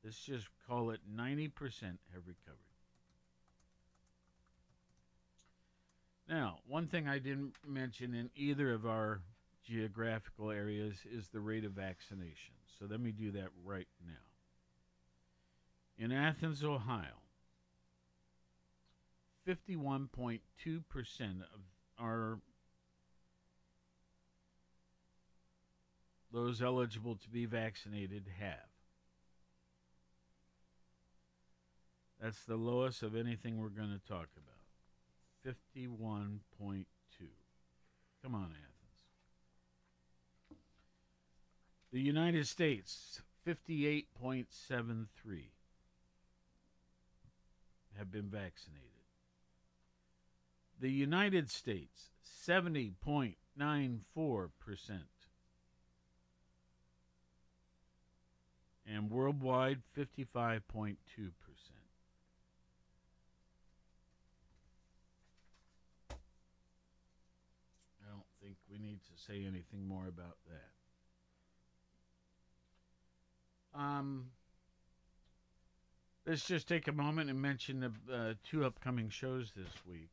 [0.02, 1.52] Let's just call it 90%
[2.12, 2.66] have recovered.
[6.28, 9.20] Now, one thing I didn't mention in either of our
[9.64, 12.54] geographical areas is the rate of vaccination.
[12.78, 14.25] So let me do that right now.
[15.98, 17.22] In Athens, Ohio,
[19.48, 20.40] 51.2%
[21.20, 21.60] of
[21.98, 22.38] our
[26.32, 28.68] those eligible to be vaccinated have.
[32.20, 34.56] That's the lowest of anything we're going to talk about.
[35.46, 36.84] 51.2.
[38.22, 38.66] Come on, Athens.
[41.92, 45.55] The United States, 58.73
[47.98, 48.82] have been vaccinated.
[50.80, 52.10] The United States,
[52.46, 55.02] 70.94 percent.
[58.86, 60.96] and worldwide 55.2%.
[68.00, 70.70] I don't think we need to say anything more about that.
[73.78, 74.30] Um,
[76.26, 80.10] let's just take a moment and mention the uh, two upcoming shows this week.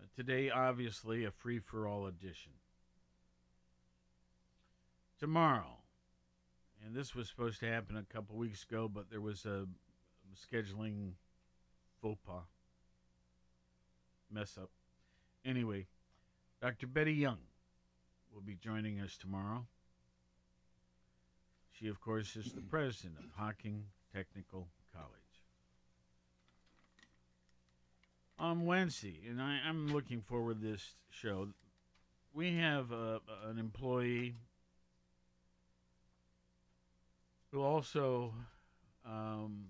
[0.00, 2.52] Uh, today, obviously, a free for all edition.
[5.18, 5.78] Tomorrow,
[6.84, 9.66] and this was supposed to happen a couple weeks ago, but there was a
[10.36, 11.12] scheduling
[12.00, 12.44] faux pas,
[14.30, 14.70] mess up.
[15.44, 15.86] Anyway,
[16.62, 16.86] Dr.
[16.86, 17.38] Betty Young
[18.32, 19.66] will be joining us tomorrow.
[21.78, 25.12] She, of course, is the president of Hocking Technical College.
[28.36, 31.48] On Wednesday, and I, I'm looking forward to this show,
[32.32, 34.34] we have uh, an employee
[37.52, 38.32] who also
[39.06, 39.66] um,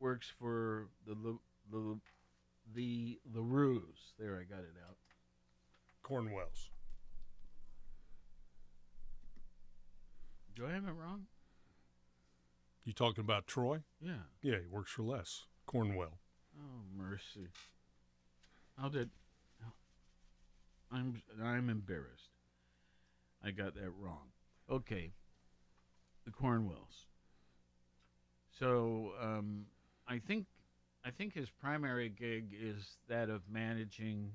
[0.00, 1.38] works for the the
[1.70, 1.98] the
[2.74, 4.14] the LaRue's.
[4.18, 4.96] There, I got it out.
[6.02, 6.70] Cornwells.
[10.54, 11.26] Do I have it wrong?
[12.84, 13.80] You talking about Troy?
[14.00, 14.12] Yeah.
[14.42, 16.18] Yeah, he works for Les Cornwell.
[16.56, 17.48] Oh mercy!
[18.78, 19.10] How did?
[20.92, 22.30] I'm I'm embarrassed.
[23.42, 24.28] I got that wrong.
[24.70, 25.12] Okay.
[26.24, 27.06] The Cornwells.
[28.58, 29.66] So um,
[30.06, 30.46] I think
[31.04, 34.30] I think his primary gig is that of managing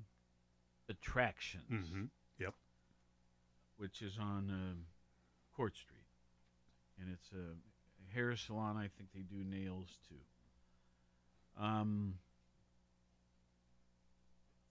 [0.90, 2.04] attractions, Mm-hmm.
[2.38, 2.54] Yep.
[3.78, 4.84] which is on um
[5.56, 5.99] Court Street,
[7.00, 8.76] and it's a hair salon.
[8.76, 11.62] I think they do nails too.
[11.62, 12.14] Um,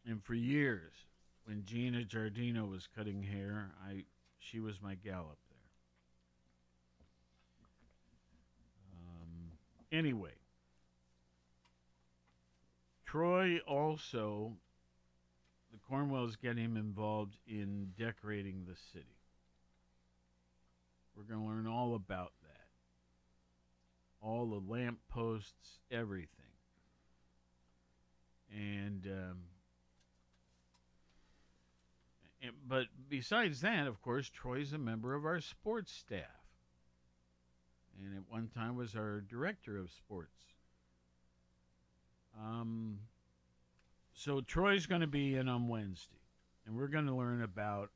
[0.06, 0.94] and for years,
[1.46, 4.06] when Gina Giardino was cutting hair, I
[4.40, 5.58] she was my gal up there.
[8.94, 9.52] Um,
[9.92, 10.34] anyway,
[13.06, 14.54] Troy also,
[15.72, 19.19] the Cornwells get him involved in decorating the city.
[21.20, 22.68] We're going to learn all about that.
[24.22, 26.30] All the lamp posts, everything.
[28.56, 29.38] And, um,
[32.42, 36.24] and but besides that, of course, Troy's a member of our sports staff.
[38.02, 40.46] And at one time was our director of sports.
[42.40, 43.00] Um,
[44.14, 46.16] so Troy's going to be in on Wednesday,
[46.66, 47.90] and we're going to learn about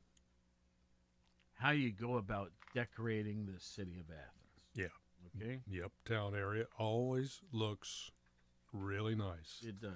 [1.64, 4.60] how you go about decorating the city of Athens.
[4.74, 5.40] Yeah.
[5.42, 5.60] Okay.
[5.66, 8.10] The uptown area always looks
[8.74, 9.62] really nice.
[9.66, 9.92] It does.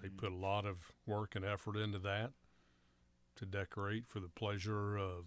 [0.00, 2.30] They put a lot of work and effort into that
[3.36, 5.24] to decorate for the pleasure of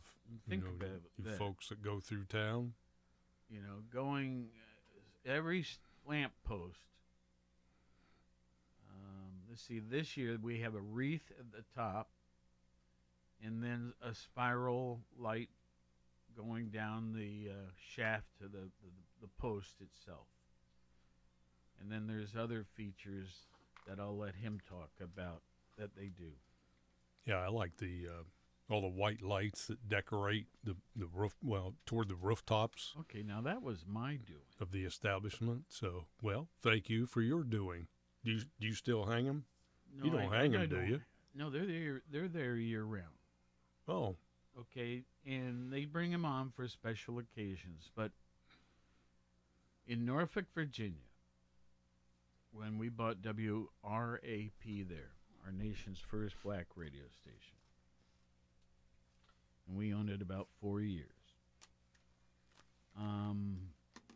[0.47, 0.87] Think you know
[1.17, 1.37] you that.
[1.37, 2.73] folks that go through town.
[3.49, 4.47] You know, going
[5.25, 5.65] uh, every
[6.07, 6.77] lamp post.
[8.89, 9.79] Um, let's see.
[9.79, 12.09] This year we have a wreath at the top,
[13.45, 15.49] and then a spiral light
[16.35, 20.27] going down the uh, shaft to the, the the post itself.
[21.81, 23.27] And then there's other features
[23.87, 25.41] that I'll let him talk about
[25.77, 26.31] that they do.
[27.25, 31.35] Yeah, I like the uh, all the white lights that decorate the the roof.
[31.43, 34.39] Well, toward the rooftops Okay, now that was my doing.
[34.59, 35.63] of the establishment.
[35.69, 37.87] So, well, thank you for your doing.
[38.23, 39.45] Do you do you still hang them?
[40.03, 40.87] you don't I- hang I them, do don't.
[40.87, 41.01] you?
[41.35, 42.01] No, they're there.
[42.11, 43.05] They're there year round.
[43.89, 44.15] Oh,
[44.59, 47.91] Okay, and they bring them on for special occasions.
[47.95, 48.11] But
[49.87, 51.07] in Norfolk, Virginia,
[52.51, 55.11] when we bought WRAP there,
[55.45, 57.57] our nation's first black radio station,
[59.67, 61.07] and we owned it about four years.
[62.97, 63.59] Um,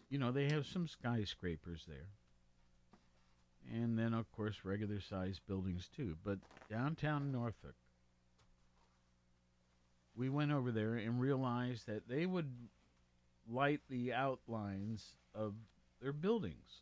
[0.10, 2.10] you know, they have some skyscrapers there.
[3.72, 6.18] And then, of course, regular sized buildings too.
[6.26, 7.76] But downtown Norfolk,
[10.16, 12.52] we went over there and realized that they would
[13.52, 15.04] light the outlines
[15.34, 15.54] of
[16.02, 16.82] their buildings.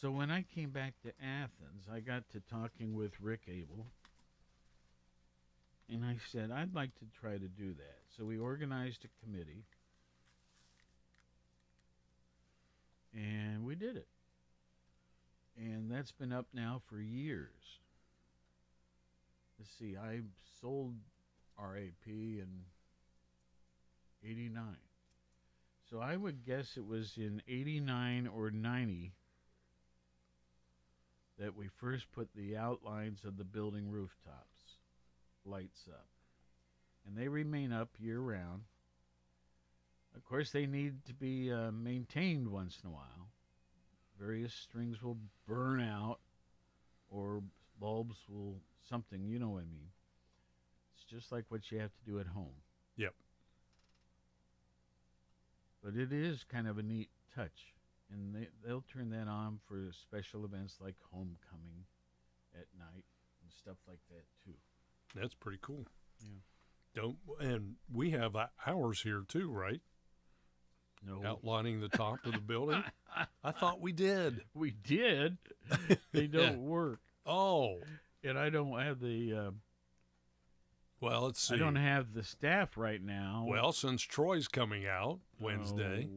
[0.00, 3.86] So when I came back to Athens, I got to talking with Rick Abel.
[5.92, 7.98] And I said, I'd like to try to do that.
[8.16, 9.64] So we organized a committee.
[13.12, 14.06] And we did it.
[15.58, 17.50] And that's been up now for years.
[19.60, 20.20] Let's see, I
[20.62, 20.94] sold
[21.58, 22.48] RAP in
[24.24, 24.64] 89.
[25.90, 29.12] So I would guess it was in 89 or 90
[31.38, 34.78] that we first put the outlines of the building rooftops,
[35.44, 36.06] lights up.
[37.06, 38.62] And they remain up year round.
[40.16, 43.28] Of course, they need to be uh, maintained once in a while.
[44.18, 46.18] Various strings will burn out,
[47.10, 47.42] or
[47.78, 49.24] bulbs will something.
[49.24, 49.90] You know what I mean?
[50.94, 52.54] It's just like what you have to do at home.
[52.96, 53.14] Yep.
[55.82, 57.74] But it is kind of a neat touch,
[58.12, 61.86] and they they'll turn that on for special events like homecoming
[62.54, 63.04] at night
[63.42, 64.54] and stuff like that too.
[65.14, 65.86] that's pretty cool.
[66.20, 66.28] Yeah.
[66.94, 69.80] Don't and we have ours here too, right?
[71.06, 71.22] No.
[71.24, 72.82] Outlining the top of the building.
[73.44, 74.42] I thought we did.
[74.54, 75.38] We did.
[76.12, 77.00] they don't work.
[77.24, 77.78] Oh.
[78.24, 79.34] And I don't have the.
[79.34, 79.50] Uh,
[81.00, 81.54] Well, let's see.
[81.54, 83.46] I don't have the staff right now.
[83.48, 86.08] Well, since Troy's coming out Wednesday,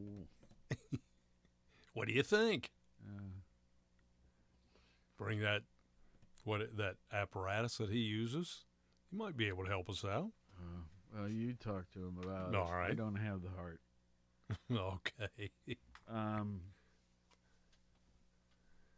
[0.72, 0.98] Oh.
[1.94, 2.70] what do you think?
[3.06, 3.20] Uh.
[5.16, 5.62] Bring that
[6.44, 8.64] what that apparatus that he uses.
[9.10, 10.30] He might be able to help us out.
[10.58, 10.82] Uh,
[11.16, 12.90] well, you talk to him about All it.
[12.90, 13.80] I don't have the heart.
[14.70, 15.50] okay.
[16.12, 16.60] Um,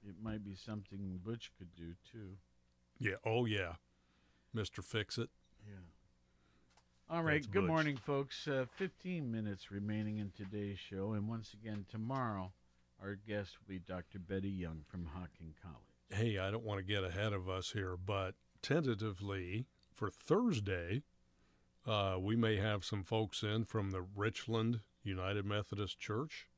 [0.08, 2.36] it might be something Butch could do too.
[2.98, 3.16] Yeah.
[3.24, 3.74] Oh yeah,
[4.52, 5.30] Mister Fix It.
[5.66, 5.74] Yeah.
[7.08, 7.34] All right.
[7.34, 7.68] That's Good Butch.
[7.68, 8.48] morning, folks.
[8.48, 11.12] Uh, 15 minutes remaining in today's show.
[11.12, 12.52] And once again, tomorrow,
[13.00, 14.18] our guest will be Dr.
[14.18, 15.78] Betty Young from Hocking College.
[16.10, 21.02] Hey, I don't want to get ahead of us here, but tentatively for Thursday,
[21.86, 26.48] uh, we may have some folks in from the Richland United Methodist Church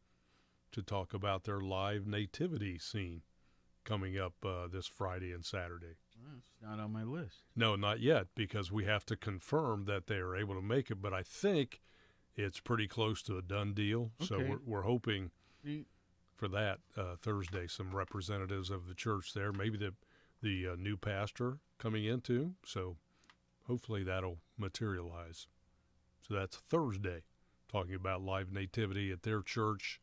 [0.73, 3.23] to talk about their live nativity scene
[3.85, 5.97] coming up uh, this Friday and Saturday.
[6.37, 7.45] It's not on my list.
[7.57, 11.01] No, not yet, because we have to confirm that they are able to make it.
[11.01, 11.81] But I think
[12.37, 14.13] it's pretty close to a done deal.
[14.21, 15.31] So we're, we're hoping
[16.37, 17.67] for that uh, Thursday.
[17.67, 19.95] Some representatives of the church there, maybe the
[20.41, 22.55] the uh, new pastor coming into.
[22.65, 22.97] So
[23.67, 25.49] hopefully that'll materialize.
[26.21, 27.23] So that's Thursday,
[27.71, 30.01] talking about live nativity at their church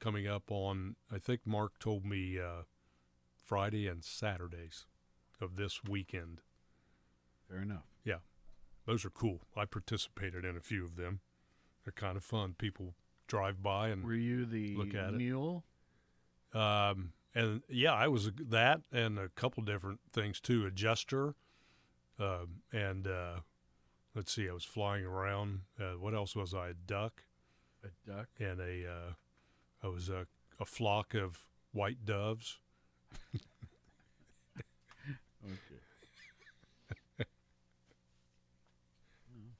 [0.00, 0.96] coming up on.
[1.12, 2.62] I think Mark told me uh,
[3.44, 4.86] Friday and Saturdays
[5.40, 6.40] of this weekend.
[7.48, 7.84] Fair enough.
[8.04, 8.18] Yeah,
[8.86, 9.40] those are cool.
[9.56, 11.20] I participated in a few of them.
[11.84, 12.54] They're kind of fun.
[12.58, 12.94] People
[13.26, 15.64] drive by and Were you the look at mule?
[16.54, 16.58] it.
[16.58, 20.66] Um, and yeah, I was that and a couple different things too.
[20.66, 21.34] A jester,
[22.18, 23.40] um, and uh,
[24.14, 25.60] let's see, I was flying around.
[25.78, 26.68] Uh, what else was I?
[26.70, 27.22] A duck
[27.84, 28.28] A duck?
[28.38, 28.86] and a.
[28.90, 29.12] Uh,
[29.82, 30.26] I was a,
[30.58, 32.58] a flock of white doves.
[35.44, 35.80] Okay.
[39.34, 39.52] Well,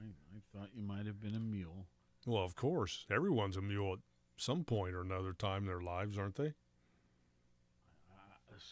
[0.00, 0.04] I,
[0.36, 1.86] I thought you might have been a mule.
[2.26, 3.98] Well, of course, everyone's a mule at
[4.36, 6.54] some point or another time in their lives, aren't they?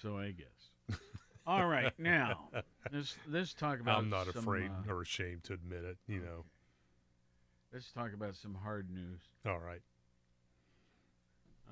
[0.02, 0.98] So I guess.
[1.46, 2.50] All right, now
[2.92, 3.98] let's let's talk about.
[3.98, 5.96] I'm not some, afraid uh, or ashamed to admit it.
[6.06, 6.44] You know.
[7.72, 9.20] let's talk about some hard news.
[9.46, 9.80] All right.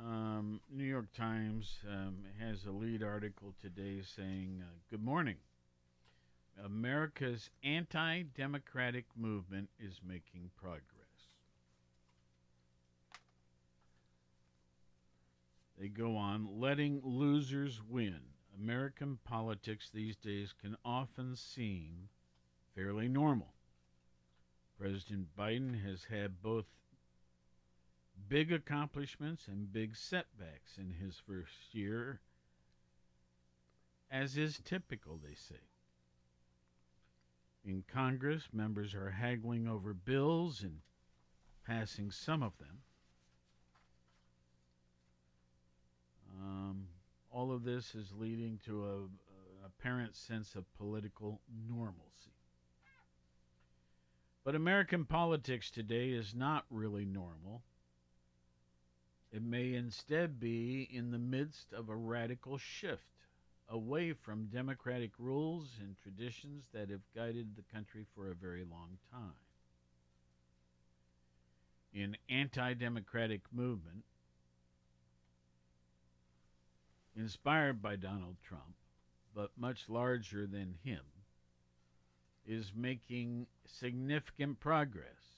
[0.03, 5.37] Um, New York Times um, has a lead article today saying, uh, "Good morning.
[6.65, 10.83] America's anti-democratic movement is making progress."
[15.79, 18.21] They go on, letting losers win.
[18.57, 22.09] American politics these days can often seem
[22.75, 23.53] fairly normal.
[24.79, 26.67] President Biden has had both
[28.29, 32.21] big accomplishments and big setbacks in his first year,
[34.11, 35.61] as is typical, they say.
[37.67, 40.79] In Congress, members are haggling over bills and
[41.67, 42.79] passing some of them.
[46.41, 46.87] Um,
[47.33, 52.03] all of this is leading to a, a apparent sense of political normalcy.
[54.45, 57.63] But American politics today is not really normal.
[59.33, 63.16] It may instead be in the midst of a radical shift
[63.69, 68.99] away from democratic rules and traditions that have guided the country for a very long
[69.13, 69.33] time.
[71.95, 74.05] An anti democratic movement
[77.17, 78.75] inspired by Donald Trump,
[79.35, 81.01] but much larger than him,
[82.47, 85.36] is making significant progress.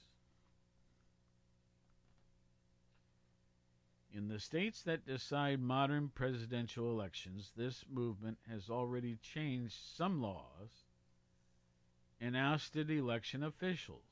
[4.13, 10.85] In the states that decide modern presidential elections, this movement has already changed some laws
[12.19, 14.03] and ousted election officials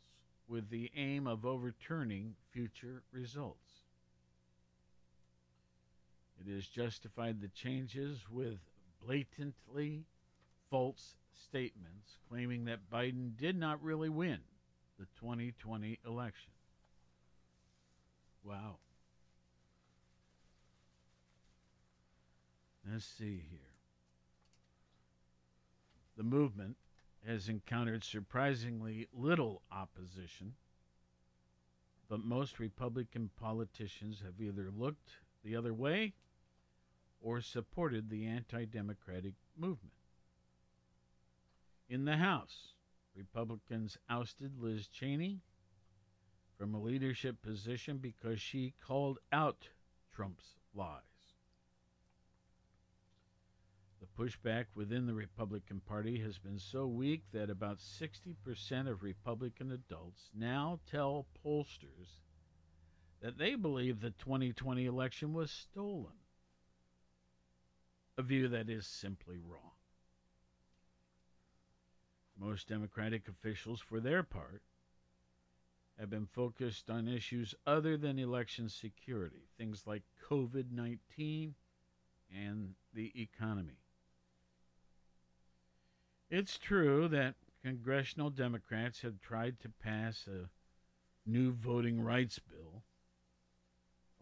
[0.48, 3.82] with the aim of overturning future results.
[6.40, 8.60] It has justified the changes with
[9.04, 10.06] blatantly
[10.70, 14.40] false statements claiming that Biden did not really win
[15.00, 16.52] the 2020 election.
[18.44, 18.78] Wow.
[22.90, 23.60] Let's see here.
[26.16, 26.78] The movement
[27.26, 30.54] has encountered surprisingly little opposition,
[32.10, 35.12] but most Republican politicians have either looked
[35.44, 36.14] the other way
[37.22, 39.94] or supported the anti democratic movement.
[41.90, 42.74] In the House,
[43.16, 45.42] Republicans ousted Liz Cheney
[46.58, 49.68] from a leadership position because she called out
[50.14, 51.02] Trump's lies.
[54.00, 59.72] The pushback within the Republican Party has been so weak that about 60% of Republican
[59.72, 62.18] adults now tell pollsters
[63.22, 66.14] that they believe the 2020 election was stolen.
[68.18, 69.72] A view that is simply wrong.
[72.40, 74.62] Most Democratic officials, for their part,
[76.00, 81.56] have been focused on issues other than election security, things like COVID 19
[82.32, 83.80] and the economy.
[86.30, 90.50] It's true that congressional Democrats have tried to pass a
[91.30, 92.84] new voting rights bill,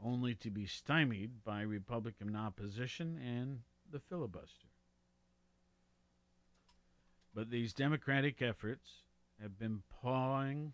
[0.03, 3.60] only to be stymied by Republican opposition and
[3.91, 4.68] the filibuster.
[7.34, 8.88] But these Democratic efforts
[9.41, 10.74] have been pawing,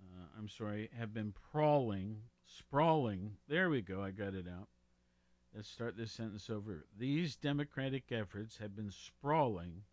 [0.00, 2.16] uh, I'm sorry, have been prawling,
[2.46, 3.36] sprawling.
[3.48, 4.68] There we go, I got it out.
[5.56, 6.84] Let's start this sentence over.
[6.98, 9.84] These Democratic efforts have been sprawling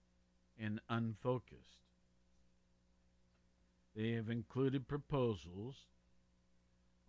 [0.59, 1.80] and unfocused.
[3.95, 5.78] They have included proposals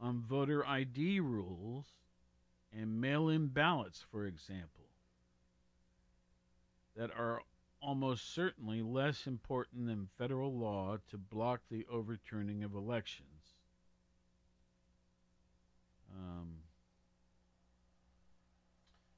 [0.01, 1.87] on voter ID rules
[2.73, 4.87] and mail in ballots, for example,
[6.97, 7.43] that are
[7.83, 13.57] almost certainly less important than federal law to block the overturning of elections.
[16.17, 16.59] Um,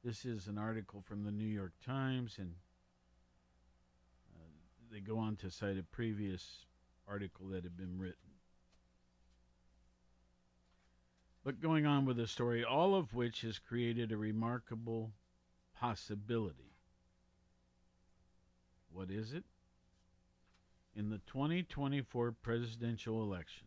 [0.06, 2.52] this is an article from the New York Times, and
[4.32, 4.46] uh,
[4.92, 6.64] they go on to cite a previous
[7.08, 8.30] article that had been written.
[11.42, 15.10] But going on with the story, all of which has created a remarkable
[15.74, 16.76] possibility.
[18.92, 19.42] What is it?
[20.94, 23.66] In the 2024 presidential election,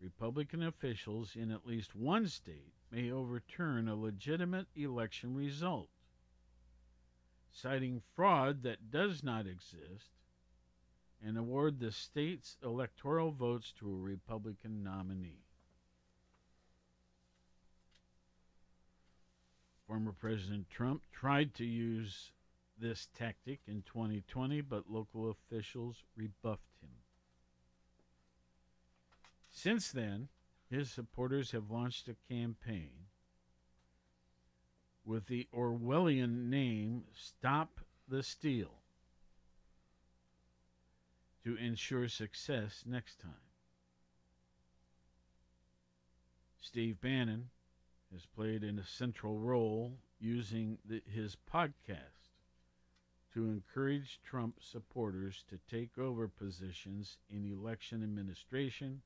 [0.00, 5.90] Republican officials in at least one state may overturn a legitimate election result,
[7.52, 10.12] citing fraud that does not exist,
[11.22, 15.44] and award the state's electoral votes to a Republican nominee.
[19.86, 22.32] Former President Trump tried to use
[22.80, 26.90] this tactic in 2020, but local officials rebuffed him.
[29.50, 30.28] Since then,
[30.70, 32.90] his supporters have launched a campaign
[35.04, 38.82] with the Orwellian name Stop the Steal
[41.44, 43.30] to ensure success next time.
[46.60, 47.48] Steve Bannon
[48.12, 52.26] has played a central role using the, his podcast
[53.32, 59.02] to encourage Trump supporters to take over positions in election administration.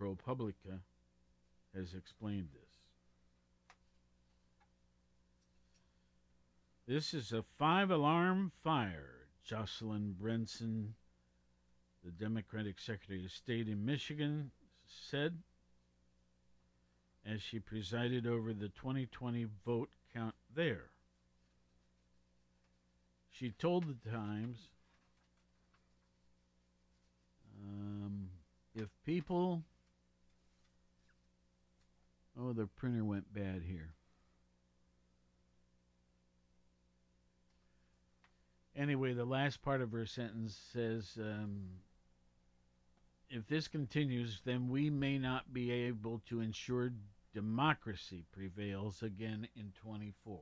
[0.00, 0.80] ProPublica
[1.74, 2.62] has explained this.
[6.86, 10.94] This is a five alarm fire, Jocelyn Benson,
[12.04, 14.50] the Democratic Secretary of State in Michigan,
[14.86, 15.38] said
[17.26, 20.86] as she presided over the 2020 vote count there.
[23.30, 24.68] She told the Times
[27.62, 28.28] um,
[28.74, 29.62] if people.
[32.40, 33.94] Oh, the printer went bad here.
[38.76, 41.64] Anyway, the last part of her sentence says um,
[43.28, 46.92] if this continues, then we may not be able to ensure
[47.34, 50.38] democracy prevails again in 24.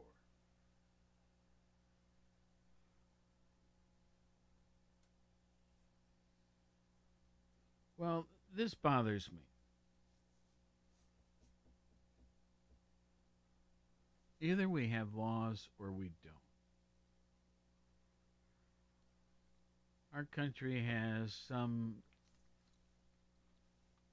[7.97, 9.46] Well, this bothers me.
[14.41, 16.35] Either we have laws or we don't.
[20.15, 21.97] Our country has some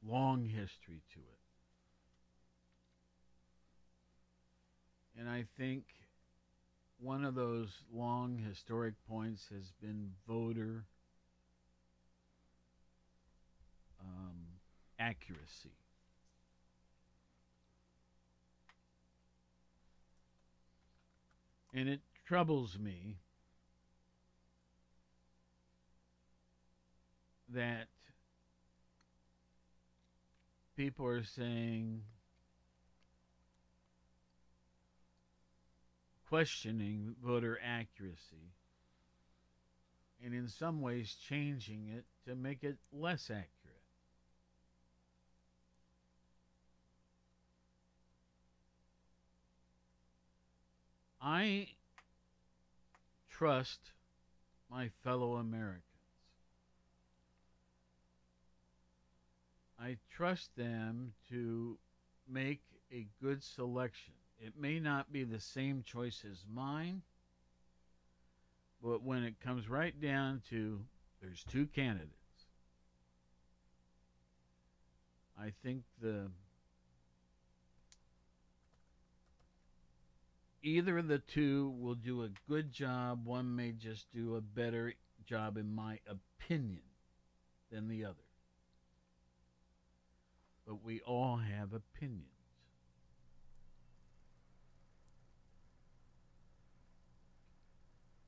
[0.05, 1.39] long history to it.
[5.19, 5.83] And I think
[6.99, 10.85] one of those long historic points has been voter
[14.01, 14.37] um,
[14.99, 15.82] accuracy.
[21.73, 23.17] And it troubles me
[27.49, 27.87] that
[30.75, 32.01] people are saying
[36.29, 38.53] questioning voter accuracy
[40.23, 43.62] and in some ways changing it to make it less accurate.
[51.23, 51.69] I
[53.29, 53.79] trust
[54.69, 55.83] my fellow Americans.
[59.79, 61.77] I trust them to
[62.27, 62.61] make
[62.91, 64.13] a good selection.
[64.39, 67.03] It may not be the same choice as mine,
[68.81, 70.81] But when it comes right down to
[71.21, 72.47] there's two candidates,
[75.39, 76.27] I think the
[80.63, 83.25] either of the two will do a good job.
[83.25, 84.93] One may just do a better
[85.25, 86.81] job, in my opinion,
[87.71, 88.15] than the other.
[90.65, 92.27] But we all have opinions.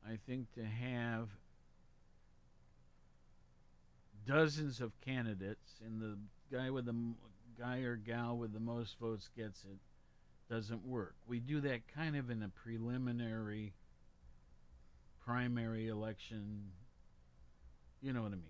[0.08, 1.30] I think to have
[4.28, 6.18] dozens of candidates and the
[6.56, 6.96] guy with the
[7.58, 9.78] guy or gal with the most votes gets it
[10.50, 11.16] doesn't work.
[11.28, 13.74] We do that kind of in a preliminary
[15.26, 16.72] primary election.
[18.02, 18.44] You know what I mean?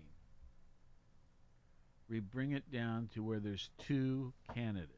[2.08, 4.92] We bring it down to where there's two candidates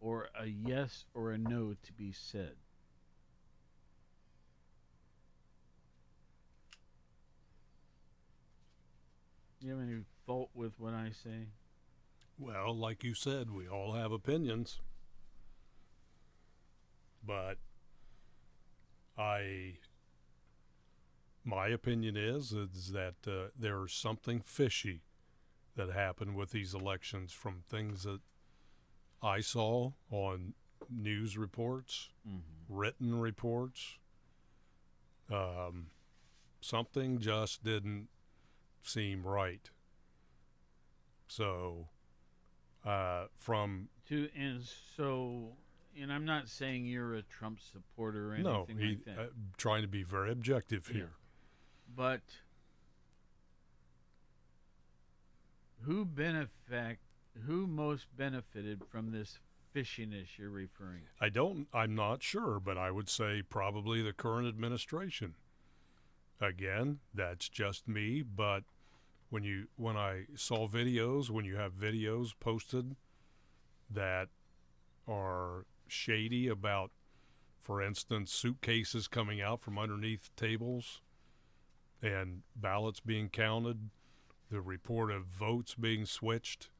[0.00, 2.54] or a yes or a no to be said.
[9.60, 11.48] You have any fault with what I say?
[12.38, 14.80] Well, like you said, we all have opinions.
[17.26, 17.58] But
[19.18, 19.78] I
[21.44, 25.02] my opinion is is that uh, there's something fishy
[25.76, 28.20] that happened with these elections from things that
[29.22, 30.54] I saw on
[30.90, 32.10] news reports,
[32.68, 33.98] written reports.
[35.30, 35.88] Um,
[36.60, 38.08] something just didn't
[38.82, 39.70] seem right.
[41.28, 41.88] So,
[42.86, 44.62] uh, from To and
[44.96, 45.56] so,
[46.00, 49.18] and I'm not saying you're a Trump supporter or no, anything he, like that.
[49.18, 49.26] uh,
[49.56, 50.94] trying to be very objective Yeah.
[50.96, 51.10] here.
[51.94, 52.20] But
[55.82, 56.98] who benefit
[57.46, 59.38] who most benefited from this
[59.74, 61.24] fishiness you're referring to?
[61.24, 61.66] I don't.
[61.72, 65.34] I'm not sure, but I would say probably the current administration.
[66.40, 68.64] Again, that's just me, but
[69.30, 72.96] when you when I saw videos, when you have videos posted
[73.90, 74.28] that
[75.08, 76.90] are shady about,
[77.60, 81.00] for instance, suitcases coming out from underneath tables
[82.02, 83.90] and ballots being counted,
[84.50, 86.70] the report of votes being switched.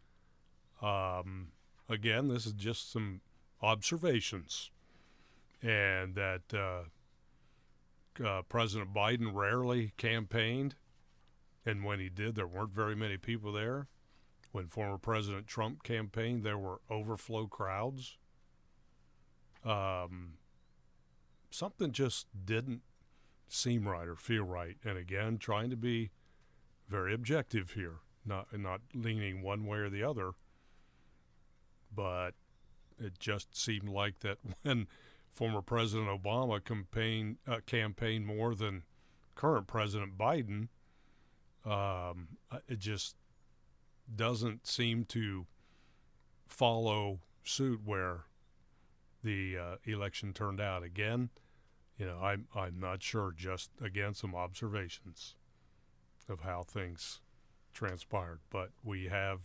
[0.83, 1.49] Um,
[1.89, 3.21] again, this is just some
[3.63, 4.71] observations,
[5.63, 10.75] and that uh, uh, President Biden rarely campaigned,
[11.67, 13.89] and when he did, there weren't very many people there.
[14.53, 18.17] When former President Trump campaigned, there were overflow crowds.
[19.65, 20.35] Um,
[21.51, 22.83] something just didn't
[23.49, 26.11] seem right or feel right, and again, trying to be
[26.89, 30.33] very objective here, not not leaning one way or the other
[31.97, 32.33] but
[32.99, 34.87] it just seemed like that when
[35.33, 38.83] former President Obama campaign uh, campaigned more than
[39.35, 40.69] current President Biden,
[41.67, 43.17] um, uh, it just
[44.15, 45.47] doesn't seem to
[46.47, 48.21] follow suit where
[49.25, 50.85] the uh, election turned out.
[50.85, 51.31] Again,
[51.99, 53.33] you know, I'm I'm not sure.
[53.37, 55.35] Just again, some observations
[56.29, 57.21] of how things
[57.73, 59.41] transpired, but we have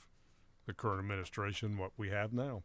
[0.68, 2.64] the current administration what we have now.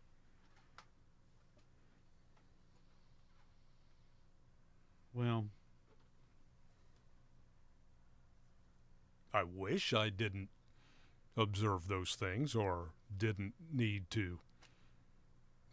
[5.15, 5.47] Well,
[9.37, 10.49] I wish I didn't
[11.37, 14.39] observe those things or didn't need to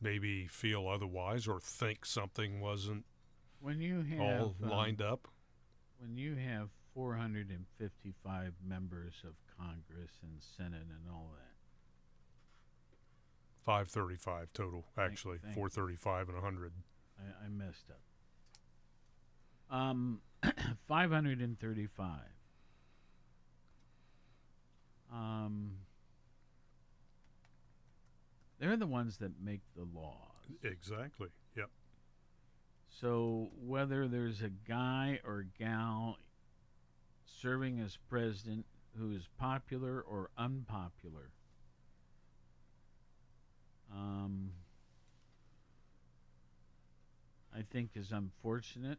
[0.02, 3.06] maybe feel otherwise or think something wasn't
[3.62, 5.30] when you have all um, lined up.
[5.98, 11.56] when you have 455 members of Congress and Senate and all that,
[13.64, 15.38] 535 total, actually.
[15.38, 15.62] thank you.
[15.62, 16.74] 435 and 100.
[17.18, 18.02] I, I messed up.
[19.74, 20.20] Um,
[20.90, 22.10] 535.
[25.14, 25.74] Um,
[28.60, 30.18] they're the ones that make the laws.
[30.64, 31.28] Exactly.
[31.56, 31.70] Yep.
[32.90, 36.18] So whether there's a guy or gal
[37.26, 38.66] serving as president
[38.98, 41.32] who is popular or unpopular,
[43.92, 44.52] um,
[47.56, 48.98] I think is unfortunate.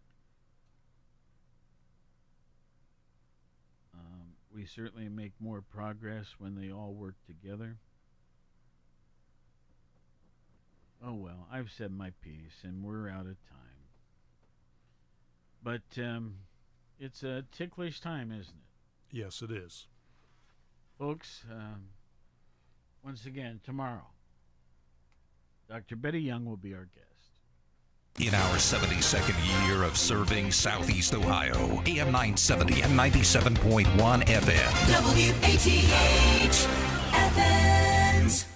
[4.55, 7.77] We certainly make more progress when they all work together.
[11.05, 13.65] Oh well, I've said my piece, and we're out of time.
[15.63, 16.37] But um,
[16.99, 19.17] it's a ticklish time, isn't it?
[19.17, 19.87] Yes, it is.
[20.99, 21.89] Folks, um,
[23.03, 24.07] once again, tomorrow,
[25.69, 25.97] Dr.
[25.97, 27.14] Betty Young will be our guest.
[28.21, 33.87] In our 72nd year of serving Southeast Ohio, AM 970 and 97.1
[34.23, 34.71] FM.
[35.19, 36.69] WATH
[37.12, 38.47] Athens.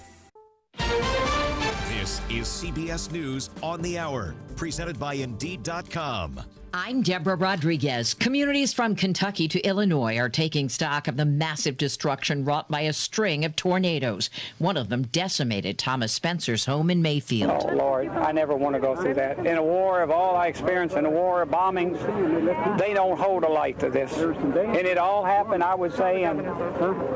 [1.88, 6.40] This is CBS News on the Hour, presented by Indeed.com.
[6.74, 8.12] I'm Deborah Rodriguez.
[8.12, 12.92] Communities from Kentucky to Illinois are taking stock of the massive destruction wrought by a
[12.92, 14.28] string of tornadoes.
[14.58, 17.64] One of them decimated Thomas Spencer's home in Mayfield.
[17.64, 19.38] Oh, Lord, I never want to go through that.
[19.38, 21.98] In a war of all I experienced in a war of bombings,
[22.78, 24.12] they don't hold a light to this.
[24.18, 26.36] And it all happened, I would say, in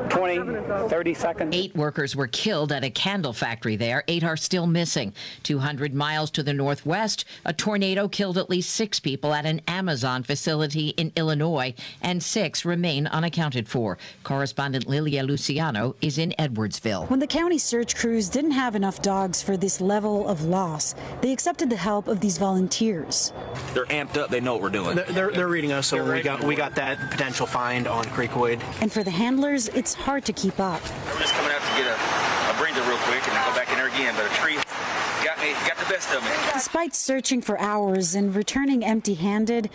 [0.09, 1.55] 20, 30 seconds.
[1.55, 4.03] Eight workers were killed at a candle factory there.
[4.07, 5.13] Eight are still missing.
[5.43, 10.23] 200 miles to the northwest, a tornado killed at least six people at an Amazon
[10.23, 13.97] facility in Illinois, and six remain unaccounted for.
[14.23, 17.09] Correspondent Lilia Luciano is in Edwardsville.
[17.09, 21.31] When the county search crews didn't have enough dogs for this level of loss, they
[21.31, 23.33] accepted the help of these volunteers.
[23.73, 24.29] They're amped up.
[24.29, 24.95] They know what we're doing.
[24.95, 28.61] They're, they're, they're reading us, so we got we got that potential find on Creekwood.
[28.81, 30.81] And for the handlers, it's hard to keep up.
[31.13, 33.77] We're just coming out to get a, a breather real quick and go back in
[33.77, 34.55] there again, but a tree
[35.23, 35.82] got me, got the best of me.
[36.53, 39.69] Despite searching for hours and returning empty handed,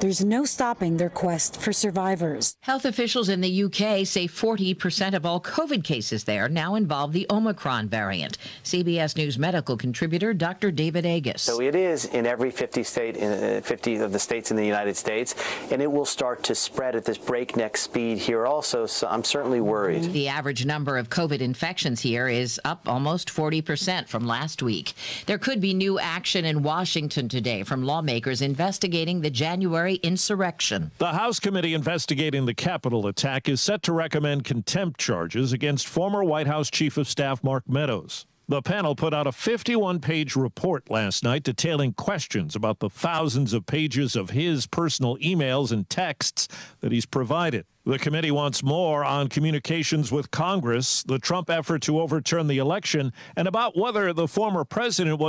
[0.00, 2.56] there's no stopping their quest for survivors.
[2.62, 7.26] Health officials in the UK say 40% of all COVID cases there now involve the
[7.28, 8.38] Omicron variant.
[8.64, 10.70] CBS News medical contributor Dr.
[10.70, 11.42] David Agus.
[11.42, 14.96] So it is in every 50 state, in 50 of the states in the United
[14.96, 15.34] States,
[15.70, 18.86] and it will start to spread at this breakneck speed here also.
[18.86, 20.12] So I'm certainly worried.
[20.12, 24.94] The average number of COVID infections here is up almost 40% from last week.
[25.26, 30.90] There could be new action in Washington today from lawmakers investigating the January insurrection.
[30.98, 36.24] The House committee investigating the Capitol attack is set to recommend contempt charges against former
[36.24, 38.26] White House Chief of Staff Mark Meadows.
[38.50, 43.52] The panel put out a 51 page report last night detailing questions about the thousands
[43.52, 46.48] of pages of his personal emails and texts
[46.80, 47.64] that he's provided.
[47.86, 53.12] The committee wants more on communications with Congress, the Trump effort to overturn the election,
[53.36, 55.28] and about whether the former president was